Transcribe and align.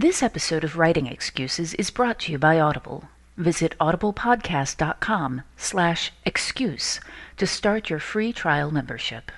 This 0.00 0.22
episode 0.22 0.64
of 0.64 0.78
Writing 0.78 1.06
Excuses 1.06 1.74
is 1.74 1.90
brought 1.90 2.20
to 2.20 2.32
you 2.32 2.38
by 2.38 2.58
Audible. 2.58 3.10
Visit 3.36 3.74
audiblepodcast.com 3.78 5.42
slash 5.58 6.10
excuse 6.24 7.00
to 7.36 7.46
start 7.46 7.90
your 7.90 7.98
free 7.98 8.32
trial 8.32 8.70
membership. 8.70 9.30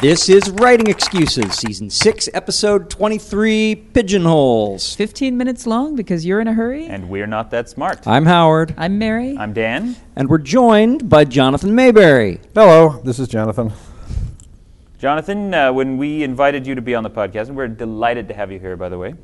This 0.00 0.30
is 0.30 0.48
Writing 0.48 0.86
Excuses, 0.86 1.52
Season 1.56 1.90
6, 1.90 2.30
Episode 2.32 2.88
23 2.88 3.76
Pigeonholes. 3.92 4.94
15 4.94 5.36
minutes 5.36 5.66
long 5.66 5.94
because 5.94 6.24
you're 6.24 6.40
in 6.40 6.48
a 6.48 6.54
hurry. 6.54 6.86
And 6.86 7.10
we're 7.10 7.26
not 7.26 7.50
that 7.50 7.68
smart. 7.68 8.06
I'm 8.06 8.24
Howard, 8.24 8.72
I'm 8.78 8.96
Mary. 8.98 9.36
I'm 9.38 9.52
Dan. 9.52 9.94
and 10.16 10.30
we're 10.30 10.38
joined 10.38 11.06
by 11.06 11.26
Jonathan 11.26 11.72
Maberry. 11.72 12.40
Hello, 12.54 12.98
this 13.04 13.18
is 13.18 13.28
Jonathan. 13.28 13.74
Jonathan, 15.00 15.54
uh, 15.54 15.72
when 15.72 15.96
we 15.96 16.22
invited 16.22 16.66
you 16.66 16.74
to 16.74 16.82
be 16.82 16.94
on 16.94 17.02
the 17.02 17.08
podcast, 17.08 17.48
and 17.48 17.56
we're 17.56 17.68
delighted 17.68 18.28
to 18.28 18.34
have 18.34 18.52
you 18.52 18.58
here, 18.58 18.76
by 18.76 18.90
the 18.90 18.98
way. 18.98 19.14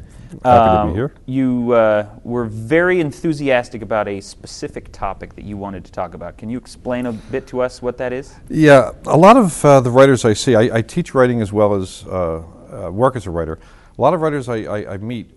Happy 0.43 0.79
to 0.79 0.85
be 0.87 0.95
here. 0.95 1.13
You 1.27 1.73
uh, 1.73 2.09
were 2.25 2.47
very 2.47 2.99
enthusiastic 2.99 3.83
about 3.83 4.09
a 4.09 4.23
specific 4.23 4.91
topic 4.91 5.35
that 5.35 5.45
you 5.45 5.59
wanted 5.59 5.85
to 5.85 5.93
talk 5.93 6.15
about. 6.15 6.39
Can 6.39 6.49
you 6.49 6.57
explain 6.57 7.05
a 7.05 7.13
bit 7.13 7.47
to 7.49 7.61
us 7.61 7.83
what 7.83 7.99
that 7.99 8.15
is? 8.15 8.35
Yeah, 8.49 8.93
a 9.05 9.19
lot 9.19 9.37
of 9.37 9.63
uh, 9.67 9.81
the 9.81 9.91
writers 9.91 10.25
I 10.25 10.33
see, 10.33 10.55
I, 10.55 10.79
I 10.79 10.81
teach 10.81 11.13
writing 11.13 11.43
as 11.43 11.53
well 11.53 11.75
as 11.75 12.07
uh, 12.07 12.43
uh, 12.73 12.91
work 12.91 13.15
as 13.15 13.27
a 13.27 13.31
writer. 13.31 13.59
A 13.99 14.01
lot 14.01 14.15
of 14.15 14.23
writers 14.23 14.49
I, 14.49 14.63
I, 14.63 14.95
I 14.95 14.97
meet 14.97 15.31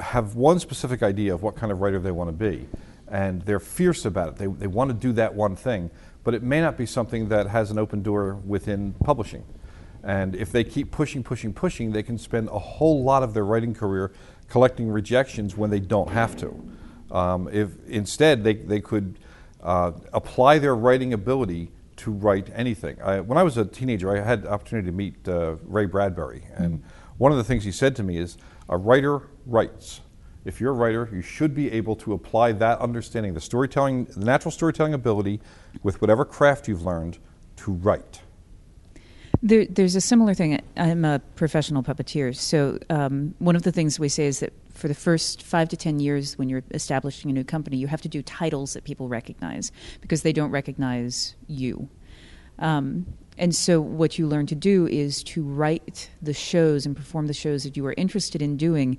have 0.00 0.34
one 0.34 0.58
specific 0.58 1.04
idea 1.04 1.32
of 1.32 1.44
what 1.44 1.54
kind 1.54 1.70
of 1.70 1.80
writer 1.80 2.00
they 2.00 2.10
want 2.10 2.30
to 2.30 2.32
be, 2.32 2.66
and 3.06 3.42
they're 3.42 3.60
fierce 3.60 4.04
about 4.06 4.30
it. 4.30 4.36
They, 4.38 4.48
they 4.48 4.66
want 4.66 4.90
to 4.90 4.94
do 4.94 5.12
that 5.12 5.36
one 5.36 5.54
thing, 5.54 5.92
but 6.24 6.34
it 6.34 6.42
may 6.42 6.60
not 6.60 6.76
be 6.76 6.84
something 6.84 7.28
that 7.28 7.46
has 7.46 7.70
an 7.70 7.78
open 7.78 8.02
door 8.02 8.34
within 8.44 8.94
publishing. 9.04 9.44
And 10.04 10.34
if 10.36 10.52
they 10.52 10.64
keep 10.64 10.90
pushing, 10.90 11.22
pushing, 11.22 11.52
pushing, 11.52 11.92
they 11.92 12.02
can 12.02 12.18
spend 12.18 12.48
a 12.48 12.58
whole 12.58 13.02
lot 13.02 13.22
of 13.22 13.32
their 13.32 13.44
writing 13.44 13.74
career 13.74 14.12
collecting 14.48 14.88
rejections 14.88 15.56
when 15.56 15.70
they 15.70 15.80
don't 15.80 16.10
have 16.10 16.36
to. 16.36 16.62
Um, 17.10 17.48
if 17.50 17.70
instead 17.88 18.44
they, 18.44 18.54
they 18.54 18.80
could 18.80 19.18
uh, 19.62 19.92
apply 20.12 20.58
their 20.58 20.76
writing 20.76 21.14
ability 21.14 21.70
to 21.96 22.10
write 22.10 22.50
anything. 22.54 23.00
I, 23.00 23.20
when 23.20 23.38
I 23.38 23.42
was 23.42 23.56
a 23.56 23.64
teenager, 23.64 24.14
I 24.14 24.20
had 24.20 24.42
the 24.42 24.50
opportunity 24.50 24.86
to 24.86 24.92
meet 24.92 25.28
uh, 25.28 25.56
Ray 25.64 25.86
Bradbury, 25.86 26.44
and 26.54 26.82
one 27.18 27.32
of 27.32 27.38
the 27.38 27.44
things 27.44 27.64
he 27.64 27.72
said 27.72 27.94
to 27.96 28.02
me 28.02 28.18
is, 28.18 28.36
"A 28.68 28.76
writer 28.76 29.28
writes. 29.46 30.00
If 30.44 30.60
you're 30.60 30.72
a 30.72 30.74
writer, 30.74 31.08
you 31.10 31.22
should 31.22 31.54
be 31.54 31.72
able 31.72 31.96
to 31.96 32.12
apply 32.12 32.52
that 32.52 32.78
understanding, 32.80 33.32
the 33.32 33.40
storytelling, 33.40 34.04
the 34.04 34.24
natural 34.24 34.50
storytelling 34.50 34.92
ability, 34.92 35.40
with 35.82 36.00
whatever 36.02 36.24
craft 36.24 36.68
you've 36.68 36.82
learned, 36.82 37.18
to 37.56 37.72
write." 37.72 38.20
There, 39.44 39.66
there's 39.66 39.94
a 39.94 40.00
similar 40.00 40.32
thing. 40.32 40.58
I'm 40.78 41.04
a 41.04 41.18
professional 41.36 41.82
puppeteer, 41.82 42.34
so 42.34 42.78
um, 42.88 43.34
one 43.40 43.56
of 43.56 43.62
the 43.62 43.72
things 43.72 44.00
we 44.00 44.08
say 44.08 44.24
is 44.24 44.40
that 44.40 44.54
for 44.72 44.88
the 44.88 44.94
first 44.94 45.42
five 45.42 45.68
to 45.68 45.76
ten 45.76 46.00
years, 46.00 46.38
when 46.38 46.48
you're 46.48 46.64
establishing 46.70 47.30
a 47.30 47.34
new 47.34 47.44
company, 47.44 47.76
you 47.76 47.86
have 47.86 48.00
to 48.00 48.08
do 48.08 48.22
titles 48.22 48.72
that 48.72 48.84
people 48.84 49.06
recognize 49.06 49.70
because 50.00 50.22
they 50.22 50.32
don't 50.32 50.50
recognize 50.50 51.36
you. 51.46 51.90
Um, 52.58 53.04
and 53.36 53.54
so, 53.54 53.82
what 53.82 54.18
you 54.18 54.26
learn 54.26 54.46
to 54.46 54.54
do 54.54 54.86
is 54.86 55.22
to 55.24 55.42
write 55.42 56.08
the 56.22 56.32
shows 56.32 56.86
and 56.86 56.96
perform 56.96 57.26
the 57.26 57.34
shows 57.34 57.64
that 57.64 57.76
you 57.76 57.84
are 57.84 57.94
interested 57.98 58.40
in 58.40 58.56
doing, 58.56 58.96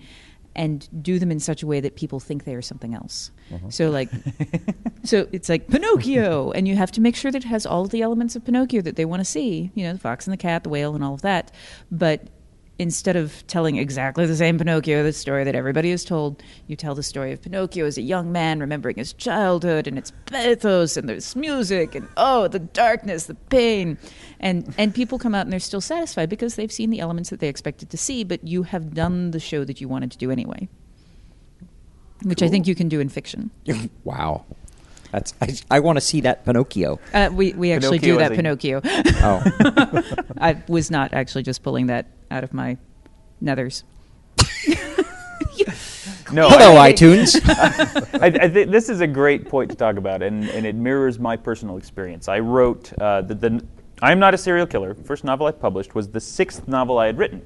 and 0.55 0.88
do 1.03 1.19
them 1.19 1.31
in 1.31 1.39
such 1.39 1.63
a 1.63 1.67
way 1.67 1.79
that 1.79 1.95
people 1.95 2.19
think 2.19 2.45
they 2.45 2.55
are 2.55 2.61
something 2.61 2.93
else. 2.93 3.31
Uh-huh. 3.53 3.69
So, 3.69 3.89
like, 3.89 4.09
so 5.03 5.27
it's 5.31 5.49
like 5.49 5.67
Pinocchio, 5.67 6.51
and 6.51 6.67
you 6.67 6.75
have 6.75 6.91
to 6.93 7.01
make 7.01 7.16
sure 7.16 7.31
that 7.31 7.43
it 7.43 7.47
has 7.47 7.66
all 7.66 7.85
the 7.85 8.01
elements 8.01 8.35
of 8.35 8.45
Pinocchio 8.45 8.81
that 8.81 8.95
they 8.95 9.05
want 9.05 9.19
to 9.19 9.25
see. 9.25 9.71
You 9.75 9.85
know, 9.85 9.93
the 9.93 9.99
fox 9.99 10.25
and 10.27 10.33
the 10.33 10.38
cat, 10.38 10.63
the 10.63 10.69
whale, 10.69 10.95
and 10.95 11.03
all 11.03 11.13
of 11.13 11.21
that. 11.21 11.51
But 11.91 12.27
instead 12.78 13.16
of 13.16 13.46
telling 13.47 13.78
exactly 13.78 14.25
the 14.25 14.36
same 14.36 14.58
Pinocchio, 14.58 15.03
the 15.03 15.13
story 15.13 15.44
that 15.44 15.56
everybody 15.56 15.91
is 15.91 16.03
told, 16.03 16.44
you 16.68 16.75
tell 16.75 16.96
the 16.96 17.03
story 17.03 17.31
of 17.31 17.41
Pinocchio 17.41 17.86
as 17.86 17.97
a 17.97 18.02
young 18.02 18.31
man 18.31 18.59
remembering 18.59 18.97
his 18.97 19.13
childhood, 19.13 19.88
and 19.88 19.97
it's 19.97 20.12
pathos, 20.25 20.97
and 20.97 21.08
there's 21.08 21.35
music, 21.35 21.96
and 21.96 22.08
oh, 22.18 22.47
the 22.47 22.59
darkness, 22.59 23.25
the 23.25 23.35
pain, 23.35 23.97
and 24.40 24.74
and 24.78 24.94
people 24.94 25.18
come 25.18 25.34
out 25.34 25.46
and 25.46 25.53
they're 25.53 25.59
still 25.59 25.81
satisfied 25.81 26.30
because 26.30 26.56
they've 26.56 26.72
seen 26.72 26.90
the 26.90 27.00
elements 27.00 27.30
that 27.30 27.40
they 27.40 27.47
expected 27.47 27.90
to 27.90 27.97
see, 27.97 28.24
but 28.24 28.46
you 28.46 28.64
have 28.64 28.94
done 28.94 29.31
the 29.31 29.40
show 29.40 29.64
that 29.64 29.80
you 29.80 29.88
wanted 29.88 30.12
to 30.12 30.18
do 30.18 30.31
anyway, 30.31 30.68
which 32.24 32.41
I 32.44 32.50
think 32.50 32.68
you 32.68 32.75
can 32.75 32.90
do 32.90 33.00
in 33.00 33.09
fiction. 33.09 33.52
wow. 34.03 34.46
That's, 35.12 35.34
I, 35.40 35.56
I 35.72 35.80
want 35.80 35.96
to 35.96 36.02
see 36.02 36.19
that 36.22 36.44
Pinocchio. 36.44 37.00
Uh, 37.14 37.30
we 37.31 37.53
we 37.53 37.72
actually 37.72 38.00
do 38.00 38.18
Pinocchio 38.18 38.19
that 38.19 38.31
is 38.34 38.38
a- 38.38 38.41
Pinocchio. 38.41 38.81
Oh. 39.24 40.24
I 40.41 40.62
was 40.68 40.91
not 40.91 41.14
actually 41.14 41.44
just 41.44 41.64
pulling 41.64 41.88
that 41.88 42.08
out 42.31 42.44
of 42.44 42.53
my 42.53 42.78
nethers. 43.41 43.84
No. 46.31 46.50
Hello, 46.50 46.75
I, 46.75 46.91
iTunes. 46.91 47.40
I, 48.19 48.28
I 48.28 48.50
think 48.50 48.72
this 48.72 48.90
is 48.90 49.00
a 49.00 49.08
great 49.08 49.47
point 49.47 49.69
to 49.69 49.78
talk 49.78 49.97
about, 49.97 50.24
and, 50.24 50.50
and 50.50 50.66
it 50.66 50.75
mirrors 50.75 51.19
my 51.19 51.38
personal 51.38 51.78
experience. 51.78 52.28
I 52.28 52.40
wrote 52.40 52.91
uh, 53.00 53.22
the, 53.22 53.35
the 53.35 53.66
I'm 54.02 54.19
Not 54.19 54.34
a 54.34 54.38
Serial 54.38 54.66
Killer. 54.66 54.96
First 54.96 55.24
novel 55.24 55.46
I 55.46 55.52
published 55.52 55.94
was 55.94 56.09
the 56.09 56.19
sixth 56.19 56.68
novel 56.68 56.97
I 56.97 57.06
had 57.06 57.18
written. 57.18 57.41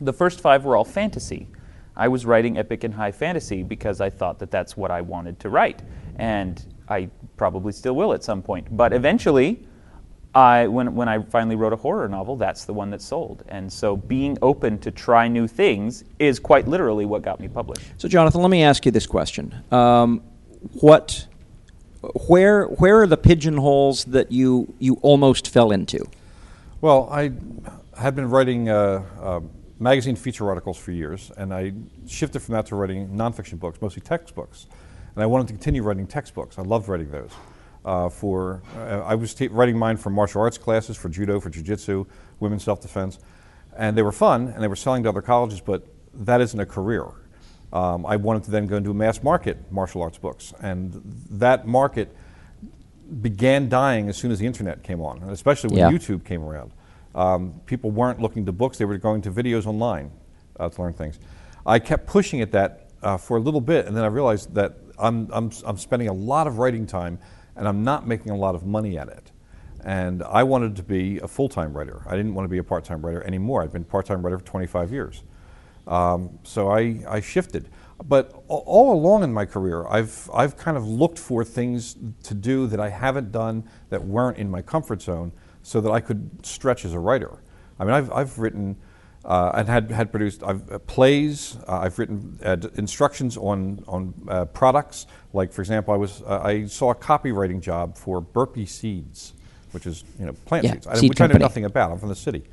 The 0.00 0.12
first 0.12 0.40
five 0.40 0.64
were 0.64 0.76
all 0.76 0.84
fantasy. 0.84 1.46
I 1.94 2.08
was 2.08 2.24
writing 2.24 2.56
epic 2.56 2.84
and 2.84 2.94
high 2.94 3.12
fantasy 3.12 3.62
because 3.62 4.00
I 4.00 4.08
thought 4.08 4.38
that 4.38 4.50
that's 4.50 4.76
what 4.76 4.90
I 4.90 5.02
wanted 5.02 5.38
to 5.40 5.50
write, 5.50 5.82
and 6.16 6.64
I 6.88 7.10
probably 7.36 7.72
still 7.72 7.94
will 7.94 8.14
at 8.14 8.24
some 8.24 8.42
point. 8.42 8.74
But 8.74 8.94
eventually, 8.94 9.66
I, 10.34 10.68
when, 10.68 10.94
when 10.94 11.08
I 11.08 11.22
finally 11.22 11.56
wrote 11.56 11.72
a 11.72 11.76
horror 11.76 12.08
novel, 12.08 12.36
that's 12.36 12.64
the 12.64 12.72
one 12.72 12.90
that 12.90 13.02
sold. 13.02 13.44
And 13.48 13.72
so 13.72 13.96
being 13.96 14.38
open 14.42 14.78
to 14.78 14.90
try 14.90 15.26
new 15.26 15.48
things 15.48 16.04
is 16.18 16.38
quite 16.38 16.68
literally 16.68 17.04
what 17.04 17.22
got 17.22 17.40
me 17.40 17.48
published. 17.48 17.82
so, 17.98 18.06
Jonathan, 18.06 18.40
let 18.40 18.50
me 18.50 18.62
ask 18.62 18.86
you 18.86 18.92
this 18.92 19.06
question. 19.06 19.54
Um, 19.72 20.22
what, 20.74 21.26
where, 22.28 22.66
where 22.66 23.02
are 23.02 23.06
the 23.08 23.16
pigeonholes 23.16 24.04
that 24.04 24.30
you, 24.30 24.72
you 24.78 24.98
almost 25.02 25.48
fell 25.48 25.72
into? 25.72 26.08
Well, 26.80 27.08
I 27.10 27.32
had 27.98 28.14
been 28.14 28.30
writing 28.30 28.68
uh, 28.68 29.04
uh, 29.20 29.40
magazine 29.80 30.14
feature 30.14 30.48
articles 30.48 30.78
for 30.78 30.92
years, 30.92 31.32
and 31.36 31.52
I 31.52 31.72
shifted 32.06 32.40
from 32.40 32.54
that 32.54 32.66
to 32.66 32.76
writing 32.76 33.08
nonfiction 33.08 33.58
books, 33.58 33.82
mostly 33.82 34.02
textbooks. 34.02 34.66
And 35.14 35.24
I 35.24 35.26
wanted 35.26 35.48
to 35.48 35.54
continue 35.54 35.82
writing 35.82 36.06
textbooks. 36.06 36.56
I 36.56 36.62
loved 36.62 36.88
writing 36.88 37.10
those. 37.10 37.30
Uh, 37.82 38.10
for 38.10 38.62
uh, 38.76 39.02
I 39.06 39.14
was 39.14 39.34
writing 39.50 39.78
mine 39.78 39.96
for 39.96 40.10
martial 40.10 40.42
arts 40.42 40.58
classes, 40.58 40.98
for 40.98 41.08
judo, 41.08 41.40
for 41.40 41.48
jiu-jitsu, 41.48 42.04
women's 42.38 42.62
self-defense, 42.62 43.18
and 43.76 43.96
they 43.96 44.02
were 44.02 44.12
fun 44.12 44.48
and 44.48 44.62
they 44.62 44.68
were 44.68 44.76
selling 44.76 45.02
to 45.04 45.08
other 45.08 45.22
colleges. 45.22 45.60
But 45.60 45.86
that 46.12 46.40
isn't 46.42 46.60
a 46.60 46.66
career. 46.66 47.06
Um, 47.72 48.04
I 48.04 48.16
wanted 48.16 48.44
to 48.44 48.50
then 48.50 48.66
go 48.66 48.76
into 48.76 48.90
a 48.90 48.94
mass 48.94 49.22
market 49.22 49.56
martial 49.72 50.02
arts 50.02 50.18
books, 50.18 50.52
and 50.60 51.00
that 51.30 51.66
market 51.66 52.14
began 53.22 53.68
dying 53.68 54.08
as 54.08 54.16
soon 54.16 54.30
as 54.30 54.38
the 54.38 54.46
internet 54.46 54.82
came 54.82 55.00
on, 55.00 55.22
and 55.22 55.30
especially 55.30 55.70
when 55.70 55.78
Yeah. 55.78 55.90
YouTube 55.90 56.24
came 56.24 56.42
around. 56.44 56.72
Um, 57.14 57.60
people 57.66 57.90
weren't 57.90 58.20
looking 58.20 58.44
to 58.46 58.52
books; 58.52 58.76
they 58.78 58.84
were 58.84 58.98
going 58.98 59.22
to 59.22 59.30
videos 59.30 59.66
online 59.66 60.10
uh, 60.58 60.68
to 60.68 60.82
learn 60.82 60.92
things. 60.92 61.18
I 61.64 61.78
kept 61.78 62.06
pushing 62.06 62.40
at 62.40 62.52
that 62.52 62.90
uh, 63.02 63.16
for 63.16 63.36
a 63.36 63.40
little 63.40 63.60
bit, 63.60 63.86
and 63.86 63.96
then 63.96 64.04
I 64.04 64.08
realized 64.08 64.54
that 64.54 64.76
I'm, 64.98 65.28
I'm, 65.32 65.50
I'm 65.64 65.76
spending 65.78 66.08
a 66.08 66.12
lot 66.12 66.46
of 66.46 66.58
writing 66.58 66.86
time, 66.86 67.18
and 67.60 67.68
I'm 67.68 67.84
not 67.84 68.08
making 68.08 68.32
a 68.32 68.36
lot 68.36 68.54
of 68.54 68.64
money 68.64 68.98
at 68.98 69.08
it. 69.08 69.32
And 69.84 70.22
I 70.22 70.42
wanted 70.44 70.76
to 70.76 70.82
be 70.82 71.18
a 71.18 71.28
full-time 71.28 71.76
writer. 71.76 72.02
I 72.06 72.16
didn't 72.16 72.34
want 72.34 72.46
to 72.46 72.48
be 72.48 72.56
a 72.56 72.64
part-time 72.64 73.04
writer 73.04 73.22
anymore. 73.22 73.62
I've 73.62 73.72
been 73.72 73.82
a 73.82 73.84
part-time 73.84 74.22
writer 74.22 74.38
for 74.38 74.44
25 74.46 74.90
years. 74.90 75.22
Um, 75.86 76.38
so 76.42 76.68
I, 76.68 77.02
I 77.06 77.20
shifted. 77.20 77.68
But 78.02 78.32
all 78.48 78.94
along 78.94 79.24
in 79.24 79.32
my 79.34 79.44
career, 79.44 79.86
I've, 79.88 80.30
I've 80.32 80.56
kind 80.56 80.78
of 80.78 80.86
looked 80.88 81.18
for 81.18 81.44
things 81.44 81.96
to 82.22 82.32
do 82.32 82.66
that 82.66 82.80
I 82.80 82.88
haven't 82.88 83.30
done 83.30 83.68
that 83.90 84.02
weren't 84.06 84.38
in 84.38 84.50
my 84.50 84.62
comfort 84.62 85.02
zone 85.02 85.30
so 85.62 85.82
that 85.82 85.90
I 85.90 86.00
could 86.00 86.44
stretch 86.46 86.86
as 86.86 86.94
a 86.94 86.98
writer. 86.98 87.42
I 87.78 87.84
mean, 87.84 87.92
I've, 87.92 88.10
I've 88.10 88.38
written 88.38 88.76
uh, 89.24 89.52
and 89.54 89.68
had, 89.68 89.90
had 89.90 90.10
produced 90.10 90.42
I've, 90.42 90.70
uh, 90.70 90.78
plays, 90.80 91.56
uh, 91.68 91.78
I've 91.78 91.98
written 91.98 92.38
uh, 92.44 92.56
instructions 92.76 93.36
on, 93.36 93.84
on 93.86 94.14
uh, 94.28 94.44
products. 94.46 95.06
Like, 95.32 95.52
for 95.52 95.62
example, 95.62 95.92
I, 95.94 95.96
was, 95.96 96.22
uh, 96.22 96.40
I 96.42 96.66
saw 96.66 96.90
a 96.90 96.94
copywriting 96.94 97.60
job 97.60 97.96
for 97.96 98.20
Burpee 98.20 98.66
Seeds, 98.66 99.34
which 99.72 99.86
is 99.86 100.04
you 100.18 100.26
know, 100.26 100.32
plant 100.46 100.64
Yeah, 100.64 100.72
seeds, 100.72 100.86
I- 100.86 100.94
seed 100.96 101.10
which 101.10 101.20
I 101.20 101.26
know 101.26 101.36
nothing 101.38 101.64
about. 101.64 101.92
I'm 101.92 101.98
from 101.98 102.08
the 102.08 102.14
city. 102.14 102.44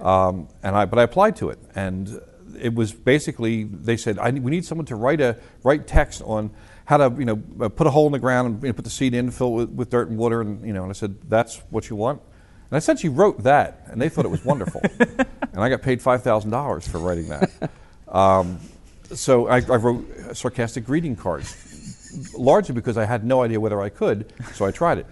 Um, 0.00 0.48
and 0.62 0.74
I, 0.74 0.84
but 0.86 0.98
I 0.98 1.02
applied 1.02 1.36
to 1.36 1.50
it, 1.50 1.58
and 1.74 2.20
it 2.60 2.74
was 2.74 2.92
basically 2.92 3.64
they 3.64 3.96
said 3.96 4.18
I, 4.18 4.30
we 4.30 4.50
need 4.50 4.64
someone 4.64 4.86
to 4.86 4.96
write 4.96 5.20
a 5.20 5.36
write 5.62 5.86
text 5.86 6.20
on 6.22 6.50
how 6.84 6.96
to 6.96 7.14
you 7.16 7.24
know 7.24 7.36
put 7.36 7.86
a 7.86 7.90
hole 7.90 8.06
in 8.06 8.12
the 8.12 8.18
ground 8.18 8.48
and 8.48 8.62
you 8.62 8.68
know, 8.68 8.72
put 8.72 8.84
the 8.84 8.90
seed 8.90 9.14
in, 9.14 9.30
fill 9.30 9.48
it 9.48 9.52
with, 9.54 9.70
with 9.70 9.90
dirt 9.90 10.08
and 10.08 10.18
water, 10.18 10.40
and 10.40 10.66
you 10.66 10.72
know. 10.72 10.82
And 10.82 10.90
I 10.90 10.94
said 10.94 11.16
that's 11.28 11.58
what 11.70 11.88
you 11.90 11.96
want. 11.96 12.20
And 12.70 12.72
I 12.72 12.76
essentially 12.78 13.10
wrote 13.10 13.42
that, 13.44 13.82
and 13.86 14.00
they 14.00 14.08
thought 14.08 14.24
it 14.24 14.30
was 14.30 14.44
wonderful. 14.44 14.80
and 15.00 15.26
I 15.56 15.68
got 15.68 15.82
paid 15.82 16.00
five 16.02 16.22
thousand 16.22 16.50
dollars 16.50 16.86
for 16.88 16.98
writing 16.98 17.28
that. 17.28 17.50
Um, 18.08 18.58
so 19.12 19.48
I, 19.48 19.56
I 19.56 19.76
wrote 19.76 20.04
sarcastic 20.36 20.84
greeting 20.84 21.14
cards, 21.16 22.30
largely 22.36 22.74
because 22.74 22.96
I 22.96 23.04
had 23.04 23.24
no 23.24 23.42
idea 23.42 23.60
whether 23.60 23.80
I 23.80 23.88
could, 23.90 24.32
so 24.54 24.64
I 24.64 24.70
tried 24.70 24.98
it. 24.98 25.06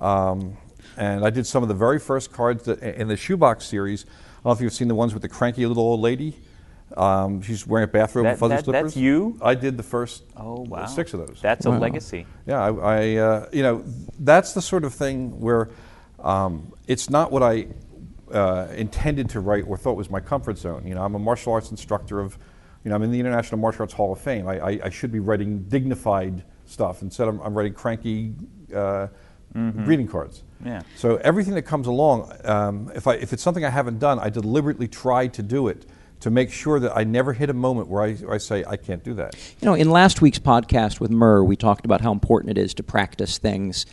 Um, 0.00 0.56
and 0.96 1.24
I 1.24 1.30
did 1.30 1.46
some 1.46 1.62
of 1.62 1.68
the 1.68 1.74
very 1.74 1.98
first 1.98 2.32
cards 2.32 2.64
that, 2.64 2.82
in 2.82 3.08
the 3.08 3.16
shoebox 3.16 3.66
series. 3.66 4.04
I 4.04 4.08
don't 4.08 4.44
know 4.44 4.52
if 4.52 4.60
you've 4.60 4.72
seen 4.72 4.88
the 4.88 4.94
ones 4.94 5.12
with 5.12 5.22
the 5.22 5.28
cranky 5.28 5.66
little 5.66 5.82
old 5.82 6.00
lady. 6.00 6.36
Um, 6.96 7.42
she's 7.42 7.66
wearing 7.66 7.84
a 7.84 7.90
bathrobe 7.90 8.24
That- 8.24 8.32
with 8.32 8.40
fuzzy 8.40 8.54
that- 8.54 8.64
slippers. 8.64 8.82
that's 8.94 8.96
you? 8.96 9.38
I 9.42 9.54
did 9.54 9.76
the 9.76 9.82
first 9.82 10.22
Oh 10.36 10.60
wow, 10.60 10.86
six 10.86 11.12
of 11.14 11.26
those. 11.26 11.40
That's 11.42 11.66
a 11.66 11.70
legacy. 11.70 12.26
Yeah, 12.46 12.62
I, 12.62 12.70
I 12.70 13.16
uh, 13.16 13.48
you 13.52 13.62
know, 13.62 13.82
that's 14.20 14.52
the 14.52 14.62
sort 14.62 14.84
of 14.84 14.94
thing 14.94 15.40
where 15.40 15.68
um, 16.26 16.72
it's 16.86 17.08
not 17.08 17.30
what 17.30 17.42
I 17.42 17.68
uh, 18.32 18.68
intended 18.74 19.30
to 19.30 19.40
write 19.40 19.64
or 19.66 19.76
thought 19.76 19.96
was 19.96 20.10
my 20.10 20.20
comfort 20.20 20.58
zone. 20.58 20.86
You 20.86 20.94
know, 20.94 21.02
I'm 21.02 21.14
a 21.14 21.18
martial 21.18 21.52
arts 21.52 21.70
instructor 21.70 22.20
of, 22.20 22.36
you 22.84 22.88
know, 22.88 22.96
I'm 22.96 23.02
in 23.02 23.12
the 23.12 23.20
International 23.20 23.58
Martial 23.58 23.82
Arts 23.82 23.94
Hall 23.94 24.12
of 24.12 24.20
Fame. 24.20 24.48
I, 24.48 24.58
I, 24.58 24.80
I 24.84 24.90
should 24.90 25.12
be 25.12 25.20
writing 25.20 25.64
dignified 25.68 26.42
stuff 26.64 27.02
instead. 27.02 27.28
I'm, 27.28 27.40
I'm 27.40 27.54
writing 27.54 27.74
cranky 27.74 28.34
uh, 28.74 29.06
greeting 29.84 30.08
cards. 30.08 30.42
Yeah. 30.64 30.82
So 30.96 31.16
everything 31.16 31.54
that 31.54 31.62
comes 31.62 31.86
along, 31.86 32.32
um, 32.44 32.90
if 32.94 33.06
I 33.06 33.14
if 33.14 33.32
it's 33.32 33.42
something 33.42 33.64
I 33.64 33.70
haven't 33.70 33.98
done, 33.98 34.18
I 34.18 34.28
deliberately 34.28 34.88
try 34.88 35.28
to 35.28 35.42
do 35.42 35.68
it 35.68 35.86
to 36.20 36.30
make 36.30 36.50
sure 36.50 36.80
that 36.80 36.96
I 36.96 37.04
never 37.04 37.32
hit 37.32 37.50
a 37.50 37.54
moment 37.54 37.88
where 37.88 38.02
I, 38.02 38.14
where 38.14 38.34
I 38.34 38.38
say 38.38 38.64
I 38.66 38.76
can't 38.76 39.04
do 39.04 39.14
that. 39.14 39.34
You 39.60 39.66
know, 39.66 39.74
in 39.74 39.90
last 39.90 40.20
week's 40.20 40.38
podcast 40.38 40.98
with 40.98 41.10
Mur, 41.10 41.44
we 41.44 41.56
talked 41.56 41.84
about 41.84 42.00
how 42.00 42.12
important 42.12 42.58
it 42.58 42.60
is 42.60 42.74
to 42.74 42.82
practice 42.82 43.38
things 43.38 43.86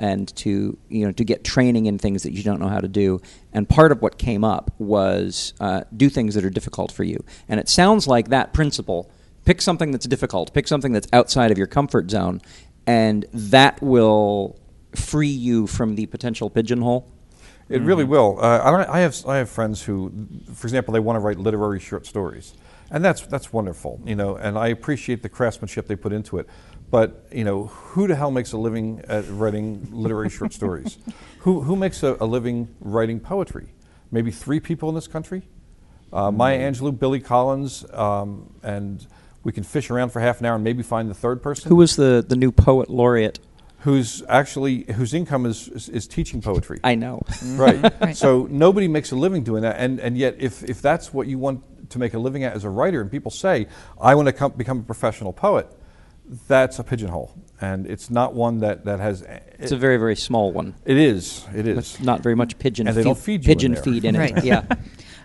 and 0.00 0.34
to 0.34 0.76
you 0.88 1.06
know 1.06 1.12
to 1.12 1.24
get 1.24 1.44
training 1.44 1.86
in 1.86 1.98
things 1.98 2.24
that 2.24 2.32
you 2.32 2.42
don't 2.42 2.58
know 2.58 2.68
how 2.68 2.80
to 2.80 2.88
do. 2.88 3.20
And 3.52 3.68
part 3.68 3.92
of 3.92 4.02
what 4.02 4.18
came 4.18 4.42
up 4.42 4.72
was 4.78 5.54
uh, 5.60 5.82
do 5.96 6.08
things 6.08 6.34
that 6.34 6.44
are 6.44 6.50
difficult 6.50 6.90
for 6.90 7.04
you. 7.04 7.22
And 7.48 7.60
it 7.60 7.68
sounds 7.68 8.08
like 8.08 8.30
that 8.30 8.52
principle: 8.52 9.10
pick 9.44 9.62
something 9.62 9.92
that's 9.92 10.06
difficult, 10.06 10.52
pick 10.52 10.66
something 10.66 10.92
that's 10.92 11.06
outside 11.12 11.52
of 11.52 11.58
your 11.58 11.68
comfort 11.68 12.10
zone, 12.10 12.40
and 12.86 13.26
that 13.32 13.80
will 13.80 14.58
free 14.96 15.28
you 15.28 15.66
from 15.68 15.94
the 15.94 16.06
potential 16.06 16.50
pigeonhole. 16.50 17.06
It 17.68 17.82
really 17.82 18.02
will. 18.02 18.38
Uh, 18.40 18.58
I, 18.58 18.98
I 18.98 19.00
have 19.00 19.24
I 19.26 19.36
have 19.36 19.48
friends 19.48 19.82
who, 19.82 20.12
for 20.52 20.66
example, 20.66 20.92
they 20.92 20.98
want 20.98 21.16
to 21.16 21.20
write 21.20 21.38
literary 21.38 21.78
short 21.78 22.04
stories, 22.04 22.54
and 22.90 23.04
that's 23.04 23.20
that's 23.26 23.52
wonderful, 23.52 24.00
you 24.04 24.16
know. 24.16 24.34
And 24.34 24.58
I 24.58 24.68
appreciate 24.68 25.22
the 25.22 25.28
craftsmanship 25.28 25.86
they 25.86 25.94
put 25.94 26.12
into 26.12 26.38
it. 26.38 26.48
But 26.90 27.26
you 27.32 27.44
know, 27.44 27.66
who 27.66 28.06
the 28.08 28.16
hell 28.16 28.30
makes 28.30 28.52
a 28.52 28.58
living 28.58 29.02
at 29.06 29.24
writing 29.28 29.88
literary 29.92 30.30
short 30.30 30.52
stories? 30.52 30.98
Who 31.40 31.62
who 31.62 31.74
makes 31.74 32.02
a, 32.02 32.18
a 32.20 32.26
living 32.26 32.68
writing 32.80 33.18
poetry? 33.18 33.68
Maybe 34.10 34.30
three 34.30 34.60
people 34.60 34.90
in 34.90 34.94
this 34.94 35.06
country. 35.06 35.48
Uh, 36.12 36.30
Maya 36.30 36.58
Angelou, 36.58 36.98
Billy 36.98 37.20
Collins, 37.20 37.84
um, 37.94 38.52
and 38.62 39.06
we 39.42 39.52
can 39.52 39.62
fish 39.62 39.88
around 39.88 40.10
for 40.10 40.20
half 40.20 40.40
an 40.40 40.46
hour 40.46 40.56
and 40.56 40.64
maybe 40.64 40.82
find 40.82 41.08
the 41.08 41.14
third 41.14 41.40
person 41.42 41.68
Who 41.70 41.76
was 41.76 41.96
the 41.96 42.22
the 42.26 42.36
new 42.36 42.52
poet 42.52 42.90
laureate? 42.90 43.38
who's 43.80 44.22
actually 44.28 44.82
whose 44.92 45.14
income 45.14 45.46
is, 45.46 45.68
is, 45.68 45.88
is 45.88 46.06
teaching 46.06 46.42
poetry. 46.42 46.80
I 46.84 46.94
know. 46.94 47.22
Right. 47.54 48.16
So 48.16 48.46
nobody 48.50 48.88
makes 48.88 49.10
a 49.12 49.16
living 49.16 49.42
doing 49.42 49.62
that, 49.62 49.76
and 49.78 49.98
and 50.00 50.16
yet 50.16 50.36
if 50.38 50.62
if 50.62 50.82
that's 50.82 51.12
what 51.12 51.26
you 51.26 51.38
want 51.38 51.90
to 51.90 51.98
make 51.98 52.14
a 52.14 52.18
living 52.18 52.44
at 52.44 52.54
as 52.54 52.64
a 52.64 52.70
writer, 52.70 53.00
and 53.00 53.10
people 53.10 53.30
say 53.30 53.66
I 54.00 54.14
want 54.14 54.26
to 54.26 54.32
come, 54.32 54.52
become 54.52 54.80
a 54.80 54.82
professional 54.82 55.32
poet, 55.32 55.66
that's 56.48 56.78
a 56.78 56.84
pigeonhole, 56.84 57.34
and 57.60 57.86
it's 57.86 58.10
not 58.10 58.34
one 58.34 58.58
that 58.58 58.84
that 58.84 59.00
has. 59.00 59.22
It's 59.58 59.72
a 59.72 59.76
very 59.76 59.96
very 59.96 60.16
small 60.16 60.52
one. 60.52 60.74
It 60.84 60.96
is. 60.96 61.46
It 61.54 61.66
is. 61.66 61.76
With 61.76 62.04
not 62.04 62.22
very 62.22 62.34
much 62.34 62.58
pigeon. 62.58 62.86
And 62.86 62.96
they 62.96 63.02
feed, 63.02 63.04
don't 63.04 63.18
feed 63.18 63.44
you 63.44 63.50
in 63.50 63.56
pigeon 63.56 63.72
there. 63.72 63.82
feed 63.82 64.04
in 64.04 64.16
it. 64.16 64.44
Yeah. 64.44 64.64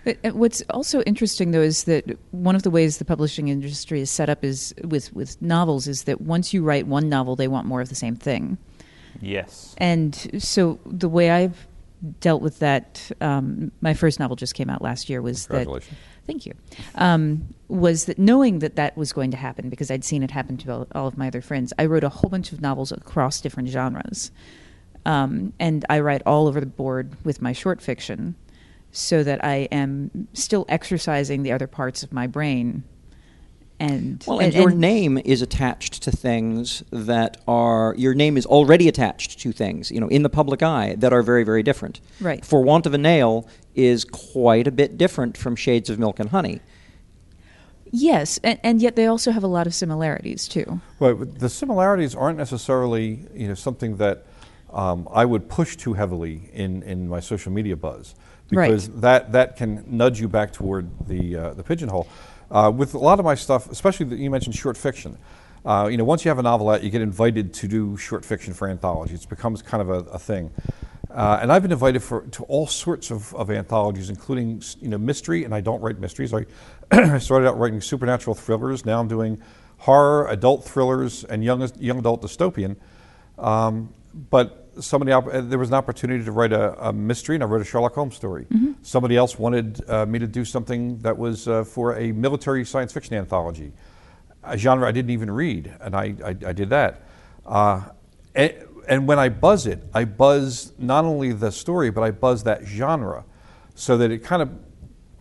Uh, 0.06 0.12
uh, 0.24 0.30
What's 0.30 0.62
also 0.70 1.02
interesting, 1.02 1.50
though, 1.50 1.62
is 1.62 1.82
that 1.84 2.16
one 2.30 2.54
of 2.54 2.62
the 2.62 2.70
ways 2.70 2.98
the 2.98 3.04
publishing 3.04 3.48
industry 3.48 4.00
is 4.00 4.08
set 4.08 4.30
up 4.30 4.44
is 4.44 4.72
with 4.84 5.12
with 5.12 5.40
novels 5.42 5.88
is 5.88 6.04
that 6.04 6.20
once 6.20 6.54
you 6.54 6.62
write 6.62 6.86
one 6.86 7.08
novel, 7.08 7.34
they 7.34 7.48
want 7.48 7.66
more 7.66 7.80
of 7.80 7.88
the 7.88 7.96
same 7.96 8.14
thing. 8.14 8.56
Yes. 9.20 9.74
And 9.78 10.14
so 10.38 10.78
the 10.86 11.08
way 11.08 11.30
I've 11.30 11.66
dealt 12.20 12.42
with 12.42 12.60
that, 12.60 13.10
um, 13.20 13.72
my 13.80 13.94
first 13.94 14.20
novel 14.20 14.36
just 14.36 14.54
came 14.54 14.70
out 14.70 14.80
last 14.80 15.08
year, 15.08 15.20
was 15.20 15.46
that. 15.48 15.66
Thank 16.26 16.46
you. 16.46 16.54
Um, 16.96 17.54
was 17.68 18.04
that 18.04 18.18
knowing 18.18 18.60
that 18.60 18.76
that 18.76 18.96
was 18.96 19.12
going 19.12 19.30
to 19.32 19.36
happen 19.36 19.68
because 19.68 19.90
I'd 19.90 20.04
seen 20.04 20.22
it 20.22 20.30
happen 20.30 20.56
to 20.58 20.72
all, 20.72 20.86
all 20.94 21.08
of 21.08 21.18
my 21.18 21.28
other 21.28 21.40
friends? 21.40 21.72
I 21.78 21.86
wrote 21.86 22.04
a 22.04 22.08
whole 22.08 22.30
bunch 22.30 22.52
of 22.52 22.60
novels 22.60 22.92
across 22.92 23.40
different 23.40 23.68
genres, 23.68 24.30
um, 25.04 25.52
and 25.58 25.84
I 25.88 26.00
write 26.00 26.22
all 26.26 26.46
over 26.46 26.60
the 26.60 26.66
board 26.66 27.16
with 27.24 27.42
my 27.42 27.52
short 27.52 27.80
fiction, 27.80 28.36
so 28.92 29.22
that 29.22 29.44
I 29.44 29.68
am 29.72 30.28
still 30.32 30.64
exercising 30.68 31.42
the 31.42 31.52
other 31.52 31.66
parts 31.66 32.02
of 32.02 32.12
my 32.12 32.26
brain. 32.26 32.84
And 33.78 34.24
Well, 34.26 34.38
and, 34.38 34.54
your 34.54 34.70
name 34.70 35.18
is 35.18 35.42
attached 35.42 36.02
to 36.04 36.10
things 36.10 36.82
that 36.90 37.36
are 37.46 37.94
your 37.98 38.14
name 38.14 38.38
is 38.38 38.46
already 38.46 38.88
attached 38.88 39.38
to 39.40 39.52
things, 39.52 39.90
you 39.90 40.00
know, 40.00 40.08
in 40.08 40.22
the 40.22 40.30
public 40.30 40.62
eye 40.62 40.94
that 40.96 41.12
are 41.12 41.22
very, 41.22 41.44
very 41.44 41.62
different. 41.62 42.00
Right. 42.18 42.42
For 42.42 42.62
want 42.62 42.86
of 42.86 42.94
a 42.94 42.98
nail 42.98 43.46
is 43.74 44.06
quite 44.06 44.66
a 44.66 44.70
bit 44.70 44.96
different 44.96 45.36
from 45.36 45.56
Shades 45.56 45.90
of 45.90 45.98
Milk 45.98 46.18
and 46.18 46.30
Honey. 46.30 46.60
Yes, 47.92 48.38
and, 48.42 48.58
and 48.62 48.82
yet 48.82 48.96
they 48.96 49.06
also 49.06 49.30
have 49.30 49.44
a 49.44 49.48
lot 49.48 49.66
of 49.66 49.74
similarities 49.74 50.48
too. 50.48 50.80
But 50.98 51.38
the 51.38 51.48
similarities 51.48 52.14
aren't 52.14 52.38
necessarily, 52.38 53.26
you 53.34 53.48
know, 53.48 53.54
something 53.54 53.96
that 53.98 54.24
um, 54.72 55.08
I 55.12 55.24
would 55.24 55.48
push 55.48 55.76
too 55.76 55.94
heavily 55.94 56.50
in, 56.52 56.82
in 56.82 57.08
my 57.08 57.20
social 57.20 57.52
media 57.52 57.76
buzz, 57.76 58.14
Right. 58.50 58.68
because 58.68 58.88
that, 59.00 59.32
that 59.32 59.56
can 59.56 59.84
nudge 59.86 60.20
you 60.20 60.28
back 60.28 60.52
toward 60.52 60.90
the 61.08 61.36
uh, 61.36 61.54
the 61.54 61.62
pigeonhole. 61.62 62.06
Uh, 62.50 62.70
with 62.74 62.94
a 62.94 62.98
lot 62.98 63.18
of 63.18 63.24
my 63.24 63.34
stuff, 63.34 63.70
especially 63.70 64.06
that 64.06 64.18
you 64.18 64.30
mentioned 64.30 64.54
short 64.54 64.76
fiction. 64.76 65.18
Uh, 65.64 65.88
you 65.90 65.96
know, 65.96 66.04
once 66.04 66.24
you 66.24 66.28
have 66.28 66.38
a 66.38 66.42
novel 66.42 66.68
out, 66.70 66.84
you 66.84 66.90
get 66.90 67.02
invited 67.02 67.52
to 67.52 67.66
do 67.66 67.96
short 67.96 68.24
fiction 68.24 68.54
for 68.54 68.68
anthologies. 68.68 69.24
It 69.24 69.28
becomes 69.28 69.62
kind 69.62 69.80
of 69.80 69.90
a, 69.90 70.10
a 70.10 70.18
thing. 70.18 70.52
Uh, 71.16 71.38
and 71.40 71.50
I've 71.50 71.62
been 71.62 71.72
invited 71.72 72.02
for, 72.02 72.26
to 72.32 72.42
all 72.44 72.66
sorts 72.66 73.10
of, 73.10 73.34
of 73.34 73.50
anthologies, 73.50 74.10
including 74.10 74.62
you 74.82 74.88
know 74.88 74.98
mystery. 74.98 75.44
And 75.44 75.54
I 75.54 75.62
don't 75.62 75.80
write 75.80 75.98
mysteries. 75.98 76.34
I, 76.34 76.44
I 76.90 77.18
started 77.18 77.48
out 77.48 77.58
writing 77.58 77.80
supernatural 77.80 78.34
thrillers. 78.34 78.84
Now 78.84 79.00
I'm 79.00 79.08
doing 79.08 79.40
horror, 79.78 80.28
adult 80.28 80.66
thrillers, 80.66 81.24
and 81.24 81.42
young 81.42 81.66
young 81.78 81.98
adult 81.98 82.20
dystopian. 82.20 82.76
Um, 83.38 83.94
but 84.30 84.68
somebody 84.78 85.10
uh, 85.10 85.22
there 85.40 85.58
was 85.58 85.68
an 85.68 85.74
opportunity 85.74 86.22
to 86.22 86.32
write 86.32 86.52
a, 86.52 86.88
a 86.88 86.92
mystery, 86.92 87.34
and 87.36 87.42
I 87.42 87.46
wrote 87.46 87.62
a 87.62 87.64
Sherlock 87.64 87.94
Holmes 87.94 88.14
story. 88.14 88.46
Somebody 88.82 89.16
else 89.16 89.38
wanted 89.38 89.88
uh, 89.88 90.04
me 90.04 90.18
to 90.18 90.26
do 90.26 90.44
something 90.44 90.98
that 90.98 91.16
was 91.16 91.48
uh, 91.48 91.64
for 91.64 91.96
a 91.96 92.12
military 92.12 92.66
science 92.66 92.92
fiction 92.92 93.16
anthology, 93.16 93.72
a 94.44 94.58
genre 94.58 94.86
I 94.86 94.92
didn't 94.92 95.12
even 95.12 95.30
read, 95.30 95.74
and 95.80 95.96
I, 95.96 96.14
I, 96.22 96.28
I 96.28 96.52
did 96.52 96.68
that. 96.70 97.02
Uh, 97.46 97.84
and, 98.34 98.52
and 98.88 99.06
when 99.06 99.18
I 99.18 99.28
buzz 99.28 99.66
it, 99.66 99.82
I 99.94 100.04
buzz 100.04 100.72
not 100.78 101.04
only 101.04 101.32
the 101.32 101.50
story, 101.50 101.90
but 101.90 102.02
I 102.02 102.10
buzz 102.10 102.42
that 102.44 102.64
genre, 102.64 103.24
so 103.74 103.96
that 103.98 104.10
it 104.10 104.22
kind 104.24 104.42
of 104.42 104.50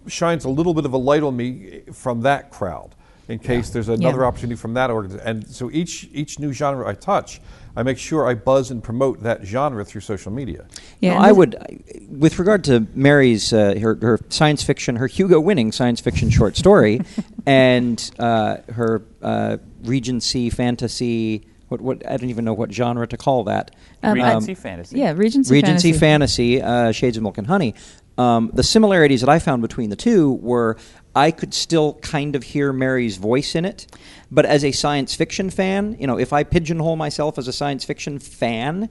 shines 0.07 0.45
a 0.45 0.49
little 0.49 0.73
bit 0.73 0.85
of 0.85 0.93
a 0.93 0.97
light 0.97 1.23
on 1.23 1.35
me 1.35 1.81
from 1.93 2.21
that 2.21 2.51
crowd 2.51 2.93
in 3.27 3.39
case 3.39 3.71
there's 3.71 3.89
another 3.89 4.19
Yeah. 4.21 4.27
opportunity 4.27 4.55
from 4.55 4.75
that 4.75 4.91
organization. 4.91 5.27
And 5.27 5.47
so 5.47 5.71
each 5.71 6.07
each 6.13 6.37
new 6.39 6.53
genre 6.53 6.87
I 6.87 6.93
touch, 6.93 7.41
I 7.75 7.81
make 7.81 7.97
sure 7.97 8.27
I 8.27 8.35
buzz 8.35 8.69
and 8.69 8.83
promote 8.83 9.23
that 9.23 9.43
genre 9.43 9.83
through 9.83 10.01
social 10.01 10.31
media. 10.31 10.65
Yeah, 11.01 11.15
No, 11.15 11.19
I 11.21 11.31
would, 11.31 11.55
I- 11.55 11.79
with 12.07 12.37
regard 12.37 12.63
to 12.65 12.85
Mary's 12.93 13.51
uh, 13.51 13.75
her, 13.81 13.95
her 14.01 14.19
science 14.29 14.61
fiction, 14.63 14.95
her 14.97 15.07
Hugo-winning 15.07 15.71
science 15.71 15.99
fiction 16.01 16.29
short 16.29 16.55
story, 16.55 17.01
and 17.47 18.11
uh, 18.19 18.57
her 18.73 19.01
uh, 19.23 19.57
Regency 19.83 20.49
fantasy. 20.51 21.47
What, 21.67 21.81
what 21.81 22.09
I 22.09 22.17
don't 22.17 22.29
even 22.29 22.45
know 22.45 22.53
what 22.53 22.71
genre 22.71 23.07
to 23.07 23.17
call 23.17 23.43
that. 23.45 23.71
Um, 24.03 24.13
Regency 24.13 24.51
I- 24.51 24.55
fantasy. 24.55 24.99
Yeah, 24.99 25.13
Regency, 25.13 25.51
Regency 25.53 25.91
fantasy. 25.93 26.59
fantasy, 26.59 26.61
uh, 26.61 26.91
Shades 26.91 27.17
of 27.17 27.23
Milk 27.23 27.37
and 27.37 27.47
Honey. 27.47 27.73
Um, 28.17 28.51
the 28.53 28.63
similarities 28.63 29.21
that 29.21 29.29
I 29.29 29.39
found 29.39 29.61
between 29.61 29.89
the 29.89 29.95
two 29.95 30.33
were 30.33 30.77
I 31.15 31.31
could 31.31 31.53
still 31.53 31.95
kind 31.95 32.35
of 32.35 32.43
hear 32.43 32.71
Mary's 32.71 33.17
voice 33.17 33.55
in 33.55 33.65
it. 33.65 33.87
But 34.31 34.45
as 34.45 34.63
a 34.63 34.71
science 34.71 35.15
fiction 35.15 35.49
fan, 35.49 35.97
you 35.99 36.07
know, 36.07 36.17
if 36.17 36.31
I 36.33 36.43
pigeonhole 36.43 36.95
myself 36.95 37.37
as 37.37 37.47
a 37.47 37.53
science 37.53 37.83
fiction 37.83 38.19
fan, 38.19 38.89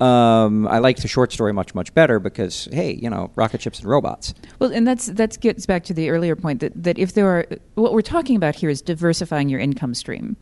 um, 0.00 0.66
I 0.66 0.78
like 0.78 0.98
the 0.98 1.08
short 1.08 1.32
story 1.32 1.52
much 1.52 1.74
much 1.74 1.94
better 1.94 2.18
because 2.18 2.68
hey, 2.72 2.92
you 2.94 3.08
know, 3.08 3.30
rocket 3.36 3.62
ships 3.62 3.78
and 3.78 3.88
robots. 3.88 4.34
Well, 4.58 4.72
and 4.72 4.86
that's 4.86 5.06
that 5.06 5.40
gets 5.40 5.66
back 5.66 5.84
to 5.84 5.94
the 5.94 6.10
earlier 6.10 6.34
point 6.34 6.60
that, 6.60 6.72
that 6.82 6.98
if 6.98 7.14
there 7.14 7.28
are 7.28 7.46
what 7.74 7.92
we're 7.92 8.02
talking 8.02 8.36
about 8.36 8.56
here 8.56 8.70
is 8.70 8.82
diversifying 8.82 9.48
your 9.48 9.60
income 9.60 9.94
stream, 9.94 10.36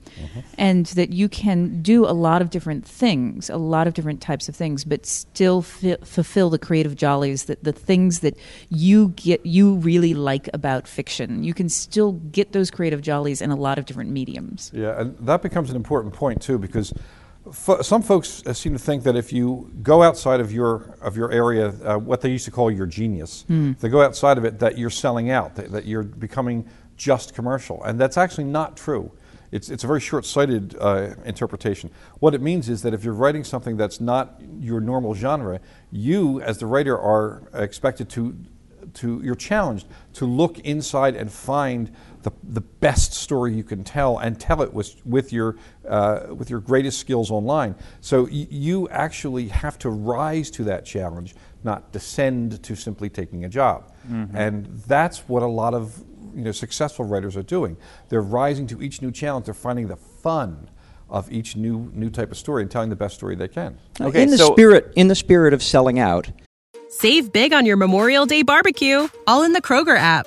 and 0.56 0.86
that 0.86 1.12
you 1.12 1.28
can 1.28 1.82
do 1.82 2.06
a 2.06 2.12
lot 2.12 2.40
of 2.40 2.50
different 2.50 2.86
things, 2.86 3.50
a 3.50 3.56
lot 3.56 3.86
of 3.86 3.94
different 3.94 4.20
types 4.20 4.48
of 4.48 4.56
things, 4.56 4.84
but 4.84 5.04
still 5.04 5.62
fi- 5.62 5.96
fulfill 6.02 6.48
the 6.50 6.58
creative 6.58 6.96
jollies 6.96 7.44
that 7.44 7.62
the 7.62 7.72
things 7.72 8.20
that 8.20 8.36
you 8.70 9.08
get 9.16 9.44
you 9.44 9.74
really 9.74 10.14
like 10.14 10.48
about 10.54 10.88
fiction. 10.88 11.44
You 11.44 11.54
can 11.54 11.68
still 11.68 12.12
get 12.12 12.52
those 12.52 12.70
creative 12.70 13.02
jollies 13.02 13.42
in 13.42 13.50
a 13.50 13.56
lot 13.56 13.78
of 13.78 13.84
different 13.84 14.10
mediums. 14.10 14.70
Yeah, 14.74 14.98
and 14.98 15.16
that 15.18 15.42
becomes 15.42 15.70
an 15.70 15.76
important 15.76 16.14
point 16.14 16.40
too, 16.40 16.58
because 16.58 16.92
fo- 17.50 17.82
some 17.82 18.02
folks 18.02 18.42
uh, 18.46 18.52
seem 18.52 18.72
to 18.72 18.78
think 18.78 19.02
that 19.04 19.16
if 19.16 19.32
you 19.32 19.70
go 19.82 20.02
outside 20.02 20.40
of 20.40 20.52
your 20.52 20.96
of 21.00 21.16
your 21.16 21.32
area, 21.32 21.68
uh, 21.84 21.98
what 21.98 22.20
they 22.20 22.30
used 22.30 22.44
to 22.44 22.50
call 22.50 22.70
your 22.70 22.86
genius, 22.86 23.44
if 23.48 23.80
they 23.80 23.88
go 23.88 24.02
outside 24.02 24.38
of 24.38 24.44
it, 24.44 24.58
that 24.60 24.78
you're 24.78 24.90
selling 24.90 25.30
out, 25.30 25.54
that, 25.56 25.72
that 25.72 25.84
you're 25.86 26.02
becoming 26.02 26.68
just 26.96 27.34
commercial, 27.34 27.82
and 27.84 28.00
that's 28.00 28.16
actually 28.16 28.44
not 28.44 28.76
true. 28.76 29.10
It's, 29.50 29.68
it's 29.68 29.84
a 29.84 29.86
very 29.86 30.00
short-sighted 30.00 30.76
uh, 30.80 31.10
interpretation. 31.26 31.90
What 32.20 32.34
it 32.34 32.40
means 32.40 32.70
is 32.70 32.80
that 32.82 32.94
if 32.94 33.04
you're 33.04 33.12
writing 33.12 33.44
something 33.44 33.76
that's 33.76 34.00
not 34.00 34.40
your 34.58 34.80
normal 34.80 35.14
genre, 35.14 35.60
you, 35.90 36.40
as 36.40 36.56
the 36.56 36.64
writer, 36.64 36.98
are 36.98 37.42
expected 37.52 38.08
to 38.10 38.34
to 38.94 39.20
you're 39.22 39.34
challenged 39.34 39.86
to 40.14 40.26
look 40.26 40.58
inside 40.60 41.16
and 41.16 41.30
find 41.32 41.90
the, 42.22 42.32
the 42.44 42.60
best 42.60 43.12
story 43.14 43.54
you 43.54 43.64
can 43.64 43.84
tell 43.84 44.18
and 44.18 44.38
tell 44.38 44.62
it 44.62 44.72
with, 44.72 44.94
with 45.06 45.32
your 45.32 45.56
uh, 45.88 46.26
with 46.36 46.50
your 46.50 46.60
greatest 46.60 46.98
skills 47.00 47.30
online. 47.30 47.74
So 48.00 48.24
y- 48.24 48.46
you 48.50 48.88
actually 48.90 49.48
have 49.48 49.78
to 49.80 49.90
rise 49.90 50.50
to 50.52 50.64
that 50.64 50.84
challenge, 50.84 51.34
not 51.64 51.92
descend 51.92 52.62
to 52.62 52.76
simply 52.76 53.08
taking 53.10 53.44
a 53.44 53.48
job. 53.48 53.92
And 54.34 54.66
that's 54.86 55.20
what 55.28 55.42
a 55.42 55.46
lot 55.46 55.74
of 55.74 56.02
you 56.34 56.42
know 56.42 56.52
successful 56.52 57.04
writers 57.04 57.36
are 57.36 57.42
doing. 57.42 57.76
They're 58.08 58.22
rising 58.22 58.66
to 58.68 58.82
each 58.82 59.02
new 59.02 59.10
challenge. 59.12 59.46
They're 59.46 59.54
finding 59.54 59.88
the 59.88 59.96
fun 59.96 60.70
of 61.10 61.30
each 61.30 61.56
new 61.56 61.90
new 61.92 62.10
type 62.10 62.30
of 62.30 62.38
story 62.38 62.62
and 62.62 62.70
telling 62.70 62.88
the 62.90 62.96
best 62.96 63.14
story 63.14 63.34
they 63.36 63.48
can. 63.48 63.78
Okay, 64.00 64.22
in 64.22 64.30
the 64.30 64.38
so- 64.38 64.52
spirit 64.52 64.92
in 64.96 65.08
the 65.08 65.14
spirit 65.14 65.52
of 65.54 65.62
selling 65.62 65.98
out, 65.98 66.30
Save 66.88 67.32
big 67.32 67.52
on 67.52 67.64
your 67.66 67.76
Memorial 67.76 68.26
Day 68.26 68.42
barbecue, 68.42 69.08
all 69.26 69.42
in 69.44 69.52
the 69.54 69.62
Kroger 69.62 69.96
app. 69.96 70.26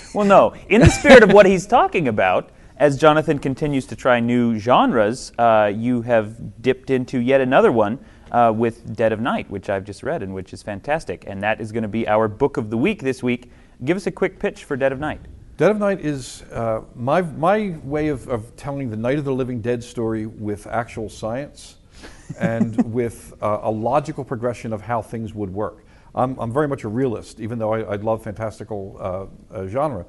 Well, 0.13 0.25
no. 0.25 0.53
In 0.67 0.81
the 0.81 0.89
spirit 0.89 1.23
of 1.23 1.31
what 1.31 1.45
he's 1.45 1.65
talking 1.65 2.09
about, 2.09 2.49
as 2.75 2.97
Jonathan 2.97 3.39
continues 3.39 3.85
to 3.85 3.95
try 3.95 4.19
new 4.19 4.59
genres, 4.59 5.31
uh, 5.37 5.71
you 5.73 6.01
have 6.01 6.61
dipped 6.61 6.89
into 6.89 7.19
yet 7.19 7.39
another 7.39 7.71
one 7.71 7.97
uh, 8.29 8.51
with 8.53 8.93
Dead 8.93 9.13
of 9.13 9.21
Night, 9.21 9.49
which 9.49 9.69
I've 9.69 9.85
just 9.85 10.03
read 10.03 10.21
and 10.21 10.33
which 10.33 10.51
is 10.51 10.61
fantastic. 10.61 11.23
And 11.27 11.41
that 11.43 11.61
is 11.61 11.71
going 11.71 11.83
to 11.83 11.87
be 11.87 12.09
our 12.09 12.27
book 12.27 12.57
of 12.57 12.69
the 12.69 12.77
week 12.77 13.01
this 13.01 13.23
week. 13.23 13.51
Give 13.85 13.95
us 13.95 14.05
a 14.05 14.11
quick 14.11 14.37
pitch 14.37 14.65
for 14.65 14.75
Dead 14.75 14.91
of 14.91 14.99
Night. 14.99 15.21
Dead 15.55 15.71
of 15.71 15.79
Night 15.79 16.01
is 16.01 16.41
uh, 16.51 16.81
my, 16.93 17.21
my 17.21 17.77
way 17.83 18.09
of, 18.09 18.27
of 18.27 18.53
telling 18.57 18.89
the 18.89 18.97
Night 18.97 19.17
of 19.17 19.23
the 19.23 19.33
Living 19.33 19.61
Dead 19.61 19.81
story 19.81 20.25
with 20.25 20.67
actual 20.67 21.07
science 21.07 21.77
and 22.37 22.93
with 22.93 23.33
uh, 23.41 23.59
a 23.61 23.71
logical 23.71 24.25
progression 24.25 24.73
of 24.73 24.81
how 24.81 25.01
things 25.01 25.33
would 25.33 25.53
work. 25.53 25.85
I'm, 26.13 26.37
I'm 26.39 26.51
very 26.51 26.67
much 26.67 26.83
a 26.83 26.87
realist, 26.87 27.39
even 27.39 27.59
though 27.59 27.73
I, 27.73 27.81
I 27.81 27.95
love 27.95 28.23
fantastical 28.23 28.97
uh, 28.99 29.55
uh, 29.55 29.67
genre. 29.67 30.05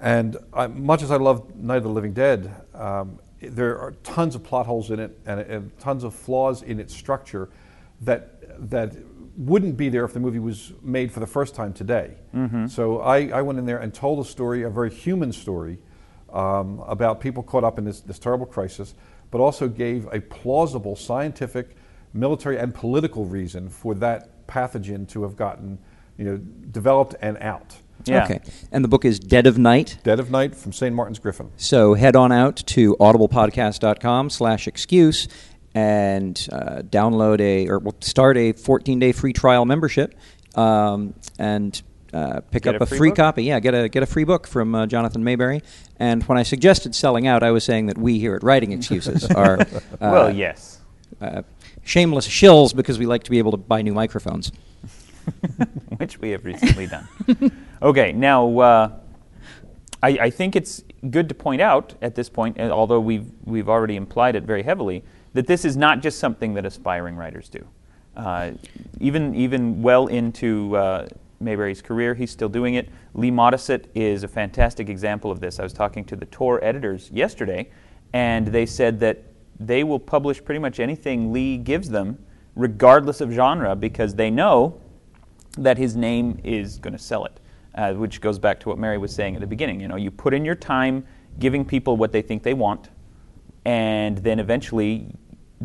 And 0.00 0.36
I, 0.52 0.66
much 0.66 1.02
as 1.02 1.10
I 1.10 1.16
love 1.16 1.54
Night 1.56 1.76
of 1.78 1.84
the 1.84 1.88
Living 1.90 2.12
Dead, 2.12 2.54
um, 2.74 3.18
there 3.40 3.78
are 3.78 3.92
tons 4.02 4.34
of 4.34 4.42
plot 4.44 4.66
holes 4.66 4.90
in 4.90 5.00
it 5.00 5.18
and, 5.26 5.40
and 5.40 5.78
tons 5.78 6.04
of 6.04 6.14
flaws 6.14 6.62
in 6.62 6.78
its 6.78 6.94
structure 6.94 7.48
that, 8.02 8.70
that 8.70 8.94
wouldn't 9.36 9.76
be 9.76 9.88
there 9.88 10.04
if 10.04 10.12
the 10.12 10.20
movie 10.20 10.38
was 10.38 10.72
made 10.82 11.10
for 11.10 11.20
the 11.20 11.26
first 11.26 11.54
time 11.54 11.72
today. 11.72 12.14
So 12.68 13.00
I, 13.00 13.28
I 13.28 13.42
went 13.42 13.58
in 13.58 13.64
there 13.66 13.78
and 13.78 13.94
told 13.94 14.24
a 14.24 14.28
story, 14.28 14.62
a 14.62 14.70
very 14.70 14.90
human 14.90 15.32
story, 15.32 15.78
um, 16.32 16.80
about 16.86 17.20
people 17.20 17.42
caught 17.42 17.64
up 17.64 17.78
in 17.78 17.84
this, 17.84 18.00
this 18.00 18.18
terrible 18.18 18.46
crisis, 18.46 18.94
but 19.30 19.40
also 19.40 19.68
gave 19.68 20.06
a 20.12 20.20
plausible 20.20 20.96
scientific, 20.96 21.76
military, 22.12 22.58
and 22.58 22.74
political 22.74 23.24
reason 23.24 23.68
for 23.68 23.94
that 23.94 24.31
pathogen 24.46 25.08
to 25.08 25.22
have 25.22 25.36
gotten 25.36 25.78
you 26.16 26.24
know, 26.24 26.36
developed 26.36 27.14
and 27.20 27.36
out. 27.38 27.76
Yeah. 28.04 28.24
Okay. 28.24 28.40
And 28.70 28.84
the 28.84 28.88
book 28.88 29.04
is 29.04 29.18
Dead 29.18 29.46
of 29.46 29.58
Night. 29.58 29.98
Dead 30.02 30.18
of 30.18 30.30
Night 30.30 30.54
from 30.54 30.72
St. 30.72 30.94
Martin's 30.94 31.18
Griffin. 31.18 31.50
So 31.56 31.94
head 31.94 32.16
on 32.16 32.32
out 32.32 32.56
to 32.56 32.96
audiblepodcast.com 32.96 34.30
slash 34.30 34.66
excuse 34.66 35.28
and 35.74 36.48
uh, 36.52 36.82
download 36.82 37.40
a 37.40 37.68
or 37.68 37.78
well, 37.78 37.94
start 38.00 38.36
a 38.36 38.52
14 38.52 38.98
day 38.98 39.12
free 39.12 39.32
trial 39.32 39.64
membership 39.64 40.14
um, 40.54 41.14
and 41.38 41.80
uh, 42.12 42.40
pick 42.50 42.64
Get 42.64 42.74
up 42.74 42.82
a 42.82 42.84
a 42.84 42.86
free 42.86 42.98
free, 42.98 43.12
copy. 43.12 43.44
Yeah, 43.44 43.58
get 43.60 43.74
a 43.74 43.88
get 43.88 44.02
a 44.02 44.06
free 44.06 44.24
book 44.24 44.46
from 44.46 44.74
uh, 44.74 44.86
Jonathan 44.86 45.24
Maberry. 45.24 45.62
And 45.96 46.22
when 46.24 46.36
I 46.36 46.42
suggested 46.42 46.94
selling 46.94 47.26
out, 47.26 47.42
I 47.42 47.52
was 47.52 47.64
saying 47.64 47.86
that 47.86 47.96
we 47.96 48.18
here 48.18 48.34
at 48.34 48.42
Writing 48.42 48.72
Excuses 48.72 49.24
are 49.30 49.60
uh, 49.60 49.80
well, 50.00 50.34
yes. 50.34 50.80
uh, 51.22 51.42
shameless 51.82 52.28
shills 52.28 52.74
because 52.74 52.98
we 52.98 53.06
like 53.06 53.24
to 53.24 53.30
be 53.30 53.38
able 53.38 53.50
to 53.50 53.56
buy 53.56 53.82
new 53.82 53.94
microphones. 53.94 54.52
which 55.96 56.18
we 56.18 56.30
have 56.30 56.44
recently 56.44 56.86
done. 56.86 57.06
okay, 57.82 58.12
now 58.12 58.58
uh, 58.58 58.90
I, 60.02 60.08
I 60.08 60.30
think 60.30 60.56
it's 60.56 60.82
good 61.10 61.28
to 61.28 61.34
point 61.34 61.60
out 61.60 61.94
at 62.02 62.14
this 62.14 62.28
point, 62.28 62.56
point, 62.56 62.70
although 62.70 63.00
we've 63.00 63.30
we've 63.44 63.68
already 63.68 63.96
implied 63.96 64.36
it 64.36 64.44
very 64.44 64.62
heavily, 64.62 65.04
that 65.34 65.46
this 65.46 65.64
is 65.64 65.76
not 65.76 66.02
just 66.02 66.18
something 66.18 66.54
that 66.54 66.66
aspiring 66.66 67.16
writers 67.16 67.48
do. 67.48 67.66
Uh, 68.16 68.52
even 69.00 69.34
even 69.34 69.82
well 69.82 70.08
into 70.08 70.76
uh, 70.76 71.06
Maberry's 71.40 71.82
career, 71.82 72.14
he's 72.14 72.30
still 72.30 72.48
doing 72.48 72.74
it. 72.74 72.88
Lee 73.14 73.30
Modesitt 73.30 73.86
is 73.94 74.24
a 74.24 74.28
fantastic 74.28 74.88
example 74.88 75.30
of 75.30 75.40
this. 75.40 75.58
I 75.58 75.62
was 75.62 75.72
talking 75.72 76.04
to 76.06 76.16
the 76.16 76.26
Tor 76.26 76.62
editors 76.64 77.10
yesterday, 77.12 77.70
and 78.12 78.46
they 78.46 78.66
said 78.66 79.00
that 79.00 79.22
they 79.60 79.84
will 79.84 79.98
publish 79.98 80.44
pretty 80.44 80.58
much 80.58 80.80
anything 80.80 81.32
Lee 81.32 81.56
gives 81.56 81.90
them, 81.90 82.18
regardless 82.56 83.20
of 83.20 83.30
genre, 83.30 83.76
because 83.76 84.14
they 84.14 84.30
know 84.30 84.80
that 85.58 85.78
his 85.78 85.96
name 85.96 86.40
is 86.44 86.78
going 86.78 86.92
to 86.92 86.98
sell 86.98 87.24
it, 87.24 87.40
uh, 87.74 87.92
which 87.94 88.20
goes 88.20 88.38
back 88.38 88.58
to 88.60 88.68
what 88.68 88.78
Mary 88.78 88.98
was 88.98 89.14
saying 89.14 89.34
at 89.34 89.40
the 89.40 89.46
beginning. 89.46 89.80
You 89.80 89.88
know, 89.88 89.96
you 89.96 90.10
put 90.10 90.34
in 90.34 90.44
your 90.44 90.54
time 90.54 91.04
giving 91.38 91.64
people 91.64 91.96
what 91.96 92.12
they 92.12 92.22
think 92.22 92.42
they 92.42 92.54
want, 92.54 92.88
and 93.64 94.18
then 94.18 94.38
eventually 94.38 95.14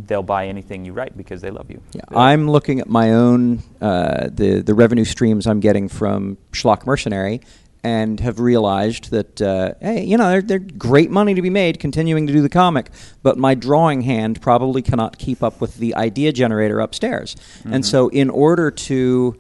they'll 0.06 0.24
buy 0.24 0.48
anything 0.48 0.86
you 0.86 0.94
write 0.94 1.18
because 1.18 1.42
they 1.42 1.50
love 1.50 1.72
you. 1.72 1.82
Yeah, 1.94 2.02
I'm 2.12 2.50
looking 2.50 2.80
at 2.80 2.88
my 2.88 3.14
own 3.14 3.64
uh, 3.82 4.30
the 4.32 4.62
the 4.62 4.74
revenue 4.74 5.06
streams 5.06 5.48
I'm 5.48 5.60
getting 5.60 5.88
from 5.88 6.38
Schlock 6.52 6.86
Mercenary, 6.86 7.42
and 7.84 8.20
have 8.20 8.40
realized 8.40 9.12
that 9.12 9.42
uh, 9.42 9.74
hey, 9.82 10.04
you 10.04 10.18
know, 10.18 10.30
they're, 10.30 10.42
they're 10.42 10.60
great 10.60 11.12
money 11.12 11.34
to 11.34 11.42
be 11.42 11.50
made 11.50 11.80
continuing 11.80 12.28
to 12.28 12.34
do 12.34 12.42
the 12.42 12.50
comic, 12.50 12.90
but 13.24 13.38
my 13.38 13.56
drawing 13.56 14.02
hand 14.02 14.42
probably 14.42 14.82
cannot 14.82 15.18
keep 15.18 15.44
up 15.44 15.62
with 15.62 15.78
the 15.78 15.96
idea 15.96 16.32
generator 16.32 16.80
upstairs, 16.80 17.36
and 17.66 17.86
so 17.86 18.10
in 18.10 18.30
order 18.30 18.72
to 18.72 19.36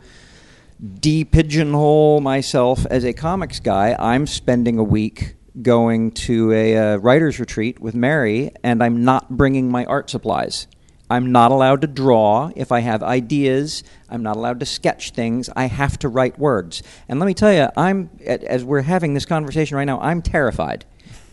de-pigeonhole 0.99 2.21
myself 2.21 2.85
as 2.87 3.03
a 3.03 3.13
comics 3.13 3.59
guy, 3.59 3.95
I'm 3.97 4.27
spending 4.27 4.77
a 4.77 4.83
week 4.83 5.35
going 5.61 6.11
to 6.11 6.51
a 6.51 6.77
uh, 6.77 6.97
writer's 6.97 7.39
retreat 7.39 7.79
with 7.79 7.95
Mary, 7.95 8.51
and 8.63 8.83
I'm 8.83 9.03
not 9.03 9.29
bringing 9.29 9.71
my 9.71 9.85
art 9.85 10.09
supplies. 10.09 10.67
I'm 11.09 11.31
not 11.31 11.51
allowed 11.51 11.81
to 11.81 11.87
draw 11.87 12.51
if 12.55 12.71
I 12.71 12.81
have 12.81 13.01
ideas. 13.01 13.83
I'm 14.09 14.23
not 14.23 14.35
allowed 14.35 14.59
to 14.59 14.65
sketch 14.65 15.11
things. 15.11 15.49
I 15.55 15.65
have 15.65 15.97
to 15.99 16.09
write 16.09 16.37
words. 16.37 16.83
And 17.07 17.19
let 17.19 17.25
me 17.25 17.33
tell 17.33 17.53
you, 17.53 17.69
I'm 17.77 18.09
as 18.25 18.63
we're 18.63 18.81
having 18.81 19.13
this 19.13 19.25
conversation 19.25 19.77
right 19.77 19.85
now, 19.85 19.99
I'm 20.01 20.21
terrified 20.21 20.85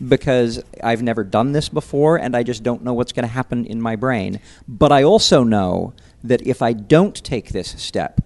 because 0.05 0.63
I've 0.83 1.01
never 1.01 1.23
done 1.23 1.51
this 1.51 1.69
before 1.69 2.17
and 2.17 2.35
I 2.35 2.43
just 2.43 2.63
don't 2.63 2.83
know 2.83 2.93
what's 2.93 3.11
going 3.11 3.27
to 3.27 3.33
happen 3.33 3.65
in 3.65 3.81
my 3.81 3.95
brain. 3.95 4.39
But 4.67 4.91
I 4.91 5.03
also 5.03 5.43
know 5.43 5.93
that 6.23 6.41
if 6.45 6.61
I 6.61 6.73
don't 6.73 7.15
take 7.23 7.49
this 7.49 7.81
step, 7.81 8.21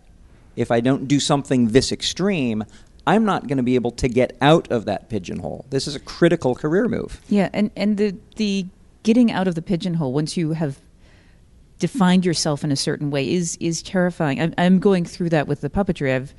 if 0.56 0.72
I 0.72 0.80
don't 0.80 1.08
do 1.08 1.20
something 1.20 1.70
this 1.70 1.92
extreme, 1.92 2.64
I'm 3.08 3.26
not 3.26 3.48
going 3.48 3.58
to 3.58 3.64
be 3.64 3.76
able 3.76 3.92
to 3.92 4.08
get 4.08 4.38
out 4.42 4.72
of 4.72 4.86
that 4.86 5.10
pigeonhole. 5.10 5.66
This 5.70 5.88
is 5.88 5.96
a 5.96 6.00
critical 6.00 6.54
career 6.54 6.88
move. 6.88 7.22
Yeah, 7.28 7.50
and, 7.54 7.72
and 7.76 7.98
the, 7.98 8.18
the 8.36 8.68
getting 9.04 9.32
out 9.32 9.48
of 9.48 9.56
the 9.56 9.62
pigeonhole 9.62 10.14
once 10.14 10.38
you 10.38 10.52
have 10.54 10.80
defined 11.80 12.26
yourself 12.26 12.64
in 12.64 12.72
a 12.72 12.76
certain 12.76 13.10
way 13.10 13.32
is 13.32 13.58
is 13.60 13.82
terrifying. 13.82 14.40
I'm, 14.40 14.54
I'm 14.58 14.80
going 14.80 15.06
through 15.06 15.30
that 15.30 15.48
with 15.48 15.62
the 15.62 15.70
puppetry. 15.70 16.14
I've 16.14 16.36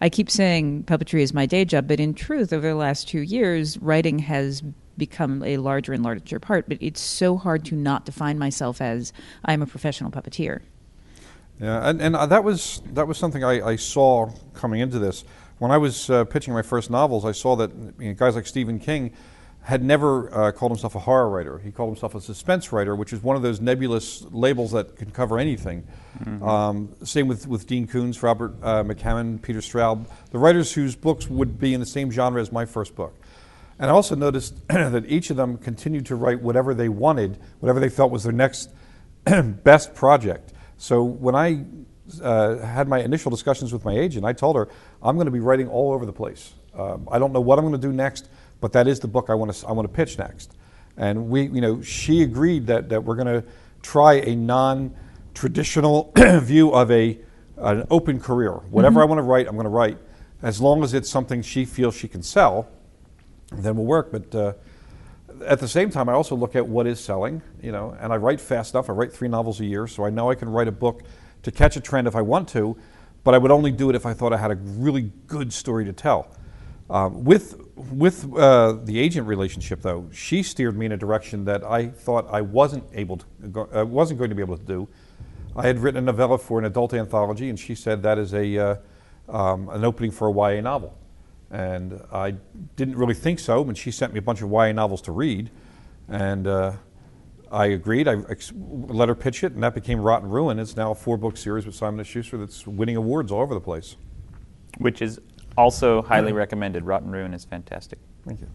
I 0.00 0.08
keep 0.08 0.30
saying 0.30 0.84
puppetry 0.84 1.20
is 1.20 1.34
my 1.34 1.46
day 1.46 1.64
job, 1.64 1.86
but 1.86 2.00
in 2.00 2.14
truth, 2.14 2.52
over 2.52 2.68
the 2.68 2.74
last 2.74 3.06
two 3.08 3.20
years, 3.20 3.78
writing 3.78 4.18
has 4.20 4.62
become 4.96 5.42
a 5.42 5.58
larger 5.58 5.92
and 5.92 6.02
larger 6.02 6.38
part. 6.38 6.68
But 6.68 6.78
it's 6.80 7.00
so 7.00 7.36
hard 7.36 7.64
to 7.66 7.74
not 7.74 8.04
define 8.04 8.38
myself 8.38 8.80
as 8.80 9.12
I'm 9.44 9.62
a 9.62 9.66
professional 9.66 10.10
puppeteer. 10.10 10.60
Yeah, 11.60 11.88
and, 11.88 12.00
and 12.00 12.16
uh, 12.16 12.26
that 12.26 12.42
was 12.42 12.82
that 12.92 13.06
was 13.06 13.18
something 13.18 13.44
I, 13.44 13.60
I 13.60 13.76
saw 13.76 14.30
coming 14.54 14.80
into 14.80 14.98
this. 14.98 15.24
When 15.58 15.70
I 15.70 15.76
was 15.76 16.08
uh, 16.08 16.24
pitching 16.24 16.54
my 16.54 16.62
first 16.62 16.90
novels, 16.90 17.26
I 17.26 17.32
saw 17.32 17.54
that 17.56 17.70
you 17.98 18.08
know, 18.08 18.14
guys 18.14 18.34
like 18.34 18.46
Stephen 18.46 18.78
King 18.78 19.12
had 19.62 19.84
never 19.84 20.34
uh, 20.34 20.52
called 20.52 20.72
himself 20.72 20.94
a 20.94 21.00
horror 21.00 21.28
writer. 21.28 21.58
He 21.58 21.70
called 21.70 21.90
himself 21.90 22.14
a 22.14 22.20
suspense 22.20 22.72
writer, 22.72 22.96
which 22.96 23.12
is 23.12 23.22
one 23.22 23.36
of 23.36 23.42
those 23.42 23.60
nebulous 23.60 24.24
labels 24.30 24.72
that 24.72 24.96
can 24.96 25.10
cover 25.10 25.38
anything. 25.38 25.86
Mm-hmm. 26.18 26.42
Um, 26.42 26.94
same 27.04 27.28
with, 27.28 27.46
with 27.46 27.66
Dean 27.66 27.86
Koontz, 27.86 28.22
Robert 28.22 28.54
uh, 28.62 28.82
McCammon, 28.82 29.40
Peter 29.40 29.60
Straub, 29.60 30.06
the 30.30 30.38
writers 30.38 30.72
whose 30.72 30.96
books 30.96 31.28
would 31.28 31.58
be 31.58 31.74
in 31.74 31.80
the 31.80 31.86
same 31.86 32.10
genre 32.10 32.40
as 32.40 32.50
my 32.50 32.64
first 32.64 32.94
book. 32.94 33.14
And 33.78 33.90
I 33.90 33.94
also 33.94 34.14
noticed 34.14 34.54
that 34.68 35.04
each 35.08 35.30
of 35.30 35.36
them 35.36 35.58
continued 35.58 36.06
to 36.06 36.16
write 36.16 36.40
whatever 36.40 36.74
they 36.74 36.88
wanted, 36.88 37.38
whatever 37.60 37.80
they 37.80 37.88
felt 37.88 38.10
was 38.10 38.24
their 38.24 38.32
next 38.32 38.70
best 39.24 39.94
project. 39.94 40.52
So 40.78 41.02
when 41.02 41.34
I 41.34 41.64
uh, 42.22 42.58
had 42.58 42.88
my 42.88 43.00
initial 43.00 43.30
discussions 43.30 43.72
with 43.72 43.84
my 43.84 43.96
agent, 43.96 44.24
I 44.24 44.32
told 44.32 44.56
her, 44.56 44.68
I'm 45.02 45.16
going 45.16 45.26
to 45.26 45.30
be 45.30 45.40
writing 45.40 45.68
all 45.68 45.92
over 45.92 46.06
the 46.06 46.12
place. 46.12 46.54
Um, 46.74 47.08
I 47.10 47.18
don't 47.18 47.32
know 47.32 47.40
what 47.40 47.58
I'm 47.58 47.64
going 47.64 47.80
to 47.80 47.86
do 47.86 47.92
next, 47.92 48.28
but 48.60 48.72
that 48.72 48.86
is 48.86 49.00
the 49.00 49.08
book 49.08 49.30
I 49.30 49.34
want 49.34 49.52
to, 49.52 49.66
I 49.66 49.72
want 49.72 49.88
to 49.88 49.94
pitch 49.94 50.18
next. 50.18 50.56
And 50.96 51.28
we, 51.28 51.42
you 51.42 51.60
know, 51.60 51.80
she 51.82 52.22
agreed 52.22 52.66
that, 52.66 52.88
that 52.90 53.04
we're 53.04 53.16
going 53.16 53.42
to 53.42 53.44
try 53.82 54.14
a 54.14 54.36
non 54.36 54.94
traditional 55.34 56.12
view 56.16 56.70
of 56.72 56.90
a, 56.90 57.18
an 57.56 57.86
open 57.90 58.20
career. 58.20 58.52
Whatever 58.52 58.94
mm-hmm. 58.94 59.02
I 59.02 59.04
want 59.04 59.18
to 59.18 59.22
write, 59.22 59.46
I'm 59.46 59.54
going 59.54 59.64
to 59.64 59.70
write. 59.70 59.98
As 60.42 60.60
long 60.60 60.82
as 60.82 60.94
it's 60.94 61.08
something 61.08 61.42
she 61.42 61.64
feels 61.64 61.94
she 61.94 62.08
can 62.08 62.22
sell, 62.22 62.68
then 63.52 63.76
we'll 63.76 63.86
work. 63.86 64.10
But 64.10 64.34
uh, 64.34 64.52
at 65.44 65.60
the 65.60 65.68
same 65.68 65.90
time, 65.90 66.08
I 66.08 66.12
also 66.12 66.34
look 66.34 66.56
at 66.56 66.66
what 66.66 66.86
is 66.86 67.00
selling, 67.00 67.42
you 67.62 67.72
know, 67.72 67.96
and 68.00 68.12
I 68.12 68.16
write 68.16 68.40
fast 68.40 68.74
enough. 68.74 68.88
I 68.88 68.92
write 68.92 69.12
three 69.12 69.28
novels 69.28 69.60
a 69.60 69.64
year, 69.64 69.86
so 69.86 70.04
I 70.04 70.10
know 70.10 70.30
I 70.30 70.34
can 70.34 70.48
write 70.48 70.68
a 70.68 70.72
book 70.72 71.02
to 71.42 71.50
catch 71.50 71.76
a 71.76 71.80
trend 71.80 72.06
if 72.06 72.16
I 72.16 72.22
want 72.22 72.48
to, 72.50 72.76
but 73.24 73.34
I 73.34 73.38
would 73.38 73.50
only 73.50 73.70
do 73.70 73.90
it 73.90 73.96
if 73.96 74.06
I 74.06 74.14
thought 74.14 74.32
I 74.32 74.36
had 74.36 74.50
a 74.50 74.56
really 74.56 75.10
good 75.26 75.52
story 75.52 75.84
to 75.84 75.92
tell. 75.92 76.34
Um, 76.88 77.24
with 77.24 77.60
with 77.92 78.32
uh, 78.34 78.72
the 78.84 78.98
agent 78.98 79.26
relationship, 79.26 79.82
though, 79.82 80.08
she 80.12 80.42
steered 80.42 80.76
me 80.76 80.86
in 80.86 80.92
a 80.92 80.96
direction 80.96 81.44
that 81.44 81.64
I 81.64 81.88
thought 81.88 82.28
I 82.30 82.40
wasn't 82.40 82.84
able 82.92 83.18
to, 83.18 83.26
go, 83.50 83.68
uh, 83.74 83.84
wasn't 83.84 84.18
going 84.18 84.30
to 84.30 84.36
be 84.36 84.42
able 84.42 84.56
to 84.56 84.64
do. 84.64 84.88
I 85.56 85.66
had 85.66 85.78
written 85.78 85.98
a 85.98 86.06
novella 86.06 86.38
for 86.38 86.58
an 86.58 86.64
adult 86.64 86.94
anthology, 86.94 87.48
and 87.48 87.58
she 87.58 87.74
said 87.74 88.02
that 88.02 88.18
is 88.18 88.34
a 88.34 88.58
uh, 88.58 88.76
um, 89.28 89.68
an 89.70 89.84
opening 89.84 90.10
for 90.10 90.28
a 90.28 90.54
YA 90.54 90.60
novel. 90.60 90.96
And 91.50 92.00
I 92.12 92.36
didn't 92.76 92.96
really 92.96 93.14
think 93.14 93.38
so, 93.38 93.62
and 93.64 93.76
she 93.76 93.90
sent 93.90 94.12
me 94.12 94.18
a 94.18 94.22
bunch 94.22 94.42
of 94.42 94.50
YA 94.50 94.72
novels 94.72 95.02
to 95.02 95.12
read. 95.12 95.50
And 96.08 96.46
uh, 96.46 96.72
I 97.50 97.66
agreed. 97.66 98.06
I 98.06 98.22
ex- 98.28 98.52
let 98.56 99.08
her 99.08 99.14
pitch 99.14 99.42
it, 99.42 99.52
and 99.52 99.62
that 99.62 99.74
became 99.74 100.00
Rot 100.00 100.22
& 100.22 100.24
Ruin. 100.28 100.58
It's 100.58 100.76
now 100.76 100.92
a 100.92 100.94
four 100.94 101.16
book 101.16 101.36
series 101.36 101.66
with 101.66 101.74
Simon 101.74 102.04
& 102.04 102.06
Schuster 102.06 102.38
that's 102.38 102.66
winning 102.66 102.96
awards 102.96 103.32
all 103.32 103.40
over 103.40 103.54
the 103.54 103.60
place. 103.60 103.96
Which 104.78 105.02
is 105.02 105.20
also 105.56 106.02
highly 106.02 106.32
recommended. 106.32 106.84
Rot 106.84 107.06
& 107.06 107.06
Ruin 107.06 107.34
is 107.34 107.44
fantastic. 107.44 107.98
Thank 108.26 108.40
you. 108.40 108.48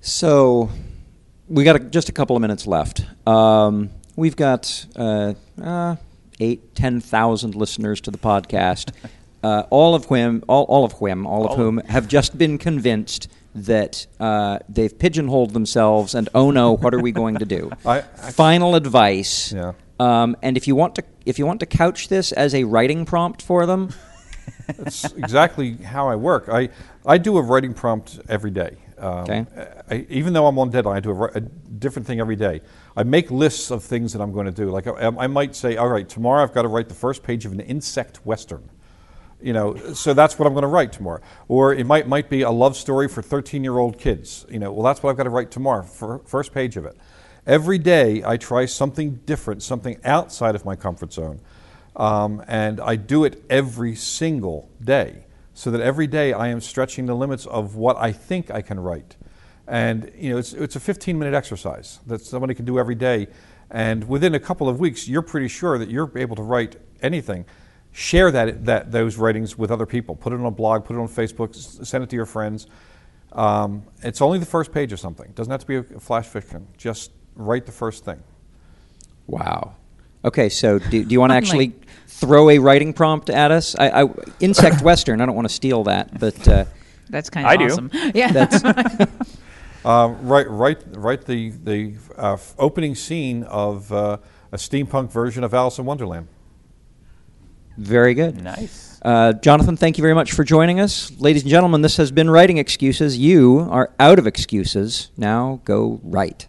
So 0.00 0.70
we 1.48 1.64
got 1.64 1.76
a, 1.76 1.80
just 1.80 2.08
a 2.08 2.12
couple 2.12 2.36
of 2.36 2.42
minutes 2.42 2.66
left. 2.66 3.04
Um, 3.26 3.90
we've 4.14 4.36
got 4.36 4.86
uh, 4.96 5.34
uh, 5.62 5.96
eight, 6.40 6.74
ten 6.74 7.00
thousand 7.00 7.54
listeners 7.54 8.00
to 8.02 8.10
the 8.10 8.18
podcast. 8.18 8.92
uh, 9.42 9.64
all 9.70 9.94
of 9.94 10.06
whom, 10.06 10.42
all, 10.48 10.64
all 10.64 10.84
of 10.84 10.92
whom, 10.92 11.26
all, 11.26 11.44
all 11.44 11.52
of 11.52 11.56
whom 11.56 11.78
have 11.78 12.08
just 12.08 12.36
been 12.36 12.58
convinced 12.58 13.28
that 13.54 14.06
uh, 14.20 14.58
they've 14.68 14.98
pigeonholed 14.98 15.52
themselves, 15.52 16.14
and 16.14 16.28
oh 16.34 16.50
no, 16.50 16.76
what 16.76 16.94
are 16.94 17.00
we 17.00 17.12
going 17.12 17.36
to 17.36 17.46
do? 17.46 17.70
I, 17.86 17.98
I, 17.98 18.02
Final 18.02 18.74
advice. 18.74 19.52
Yeah. 19.52 19.72
Um, 19.98 20.36
and 20.42 20.56
if 20.56 20.68
you 20.68 20.74
want 20.74 20.96
to, 20.96 21.04
if 21.24 21.38
you 21.38 21.46
want 21.46 21.60
to 21.60 21.66
couch 21.66 22.08
this 22.08 22.32
as 22.32 22.54
a 22.54 22.64
writing 22.64 23.06
prompt 23.06 23.40
for 23.40 23.64
them, 23.64 23.94
that's 24.66 25.04
exactly 25.12 25.76
how 25.76 26.08
I 26.08 26.16
work. 26.16 26.48
I 26.48 26.70
I 27.04 27.18
do 27.18 27.36
a 27.38 27.42
writing 27.42 27.74
prompt 27.74 28.20
every 28.28 28.50
day. 28.50 28.76
Um, 28.98 29.12
okay. 29.30 29.46
I, 29.90 30.06
even 30.08 30.32
though 30.32 30.46
I'm 30.46 30.58
on 30.58 30.70
deadline, 30.70 30.96
I 30.96 31.00
do 31.00 31.10
a, 31.10 31.24
a, 31.34 31.40
different 31.40 32.06
thing 32.06 32.18
every 32.18 32.36
day. 32.36 32.62
I 32.96 33.02
make 33.02 33.30
lists 33.30 33.70
of 33.70 33.84
things 33.84 34.14
that 34.14 34.22
I'm 34.22 34.32
going 34.32 34.46
to 34.46 34.52
do. 34.52 34.70
Like 34.70 34.86
I, 34.86 34.92
I 34.92 35.26
might 35.26 35.54
say, 35.54 35.76
all 35.76 35.88
right, 35.88 36.08
tomorrow 36.08 36.42
I've 36.42 36.54
got 36.54 36.62
to 36.62 36.68
write 36.68 36.88
the 36.88 36.94
first 36.94 37.22
page 37.22 37.44
of 37.44 37.52
an 37.52 37.60
insect 37.60 38.24
western 38.24 38.70
you 39.40 39.52
know, 39.52 39.76
so 39.92 40.14
that's 40.14 40.38
what 40.38 40.46
I'm 40.46 40.54
going 40.54 40.62
to 40.62 40.68
write 40.68 40.92
tomorrow. 40.92 41.20
Or 41.48 41.74
it 41.74 41.86
might 41.86 42.08
might 42.08 42.28
be 42.28 42.42
a 42.42 42.50
love 42.50 42.76
story 42.76 43.08
for 43.08 43.22
13 43.22 43.62
year 43.62 43.78
old 43.78 43.98
kids. 43.98 44.46
You 44.48 44.58
know, 44.58 44.72
well, 44.72 44.82
that's 44.82 45.02
what 45.02 45.10
I've 45.10 45.16
got 45.16 45.24
to 45.24 45.30
write 45.30 45.50
tomorrow, 45.50 45.82
for 45.82 46.20
first 46.20 46.54
page 46.54 46.76
of 46.76 46.84
it. 46.84 46.96
Every 47.46 47.78
day 47.78 48.24
I 48.24 48.38
try 48.38 48.66
something 48.66 49.20
different, 49.26 49.62
something 49.62 49.98
outside 50.04 50.54
of 50.54 50.64
my 50.64 50.74
comfort 50.74 51.12
zone, 51.12 51.40
um, 51.96 52.42
and 52.46 52.80
I 52.80 52.96
do 52.96 53.24
it 53.24 53.44
every 53.50 53.94
single 53.94 54.70
day, 54.82 55.26
so 55.54 55.70
that 55.70 55.80
every 55.80 56.06
day 56.06 56.32
I 56.32 56.48
am 56.48 56.60
stretching 56.60 57.06
the 57.06 57.14
limits 57.14 57.46
of 57.46 57.76
what 57.76 57.96
I 57.96 58.12
think 58.12 58.50
I 58.50 58.62
can 58.62 58.78
write. 58.78 59.16
And 59.66 60.12
you 60.16 60.30
know, 60.30 60.38
it's 60.38 60.52
it's 60.52 60.76
a 60.76 60.80
15 60.80 61.18
minute 61.18 61.34
exercise 61.34 62.00
that 62.06 62.20
somebody 62.20 62.54
can 62.54 62.64
do 62.64 62.78
every 62.78 62.94
day, 62.94 63.26
and 63.70 64.08
within 64.08 64.34
a 64.34 64.40
couple 64.40 64.68
of 64.68 64.78
weeks, 64.78 65.08
you're 65.08 65.22
pretty 65.22 65.48
sure 65.48 65.78
that 65.78 65.90
you're 65.90 66.10
able 66.16 66.36
to 66.36 66.42
write 66.42 66.76
anything 67.02 67.44
share 67.96 68.30
that, 68.30 68.66
that 68.66 68.92
those 68.92 69.16
writings 69.16 69.56
with 69.56 69.70
other 69.70 69.86
people. 69.86 70.14
Put 70.14 70.34
it 70.34 70.36
on 70.36 70.44
a 70.44 70.50
blog, 70.50 70.84
put 70.84 70.96
it 70.96 70.98
on 70.98 71.08
Facebook, 71.08 71.54
send 71.54 72.04
it 72.04 72.10
to 72.10 72.16
your 72.16 72.26
friends. 72.26 72.66
Um, 73.32 73.84
it's 74.02 74.20
only 74.20 74.38
the 74.38 74.46
first 74.46 74.70
page 74.70 74.92
of 74.92 75.00
something. 75.00 75.26
It 75.26 75.34
doesn't 75.34 75.50
have 75.50 75.60
to 75.60 75.66
be 75.66 75.76
a 75.76 75.82
flash 76.00 76.26
fiction. 76.26 76.68
Just 76.76 77.10
write 77.34 77.64
the 77.64 77.72
first 77.72 78.04
thing. 78.04 78.22
Wow. 79.26 79.76
Okay, 80.26 80.48
so 80.48 80.80
do, 80.80 81.04
do 81.04 81.12
you 81.12 81.20
want 81.20 81.30
to 81.30 81.36
actually 81.36 81.72
throw 82.08 82.50
a 82.50 82.58
writing 82.58 82.92
prompt 82.92 83.30
at 83.30 83.52
us? 83.52 83.76
I, 83.78 84.02
I, 84.02 84.08
insect 84.40 84.82
Western. 84.82 85.20
I 85.20 85.26
don't 85.26 85.36
want 85.36 85.48
to 85.48 85.54
steal 85.54 85.84
that, 85.84 86.18
but 86.18 86.48
uh, 86.48 86.64
that's 87.08 87.30
kind 87.30 87.46
of 87.46 87.52
I 87.52 87.64
awesome. 87.64 87.88
do. 87.88 88.10
Yeah. 88.14 88.32
That's 88.32 88.64
uh, 89.84 90.14
write, 90.20 90.50
write, 90.50 90.78
write 90.96 91.24
the 91.26 91.50
the 91.50 91.94
uh, 92.16 92.36
opening 92.58 92.96
scene 92.96 93.44
of 93.44 93.92
uh, 93.92 94.18
a 94.50 94.56
steampunk 94.56 95.12
version 95.12 95.44
of 95.44 95.54
Alice 95.54 95.78
in 95.78 95.84
Wonderland. 95.84 96.26
Very 97.78 98.14
good. 98.14 98.42
Nice. 98.42 98.98
Uh, 99.02 99.32
Jonathan, 99.34 99.76
thank 99.76 99.96
you 99.98 100.02
very 100.02 100.14
much 100.14 100.32
for 100.32 100.42
joining 100.42 100.80
us. 100.80 101.12
Ladies 101.20 101.42
and 101.42 101.50
gentlemen, 101.50 101.82
this 101.82 101.98
has 101.98 102.10
been 102.10 102.30
Writing 102.30 102.58
Excuses. 102.58 103.16
You 103.16 103.68
are 103.70 103.92
out 104.00 104.18
of 104.18 104.26
excuses. 104.26 105.12
Now 105.16 105.60
go 105.64 106.00
write. 106.02 106.48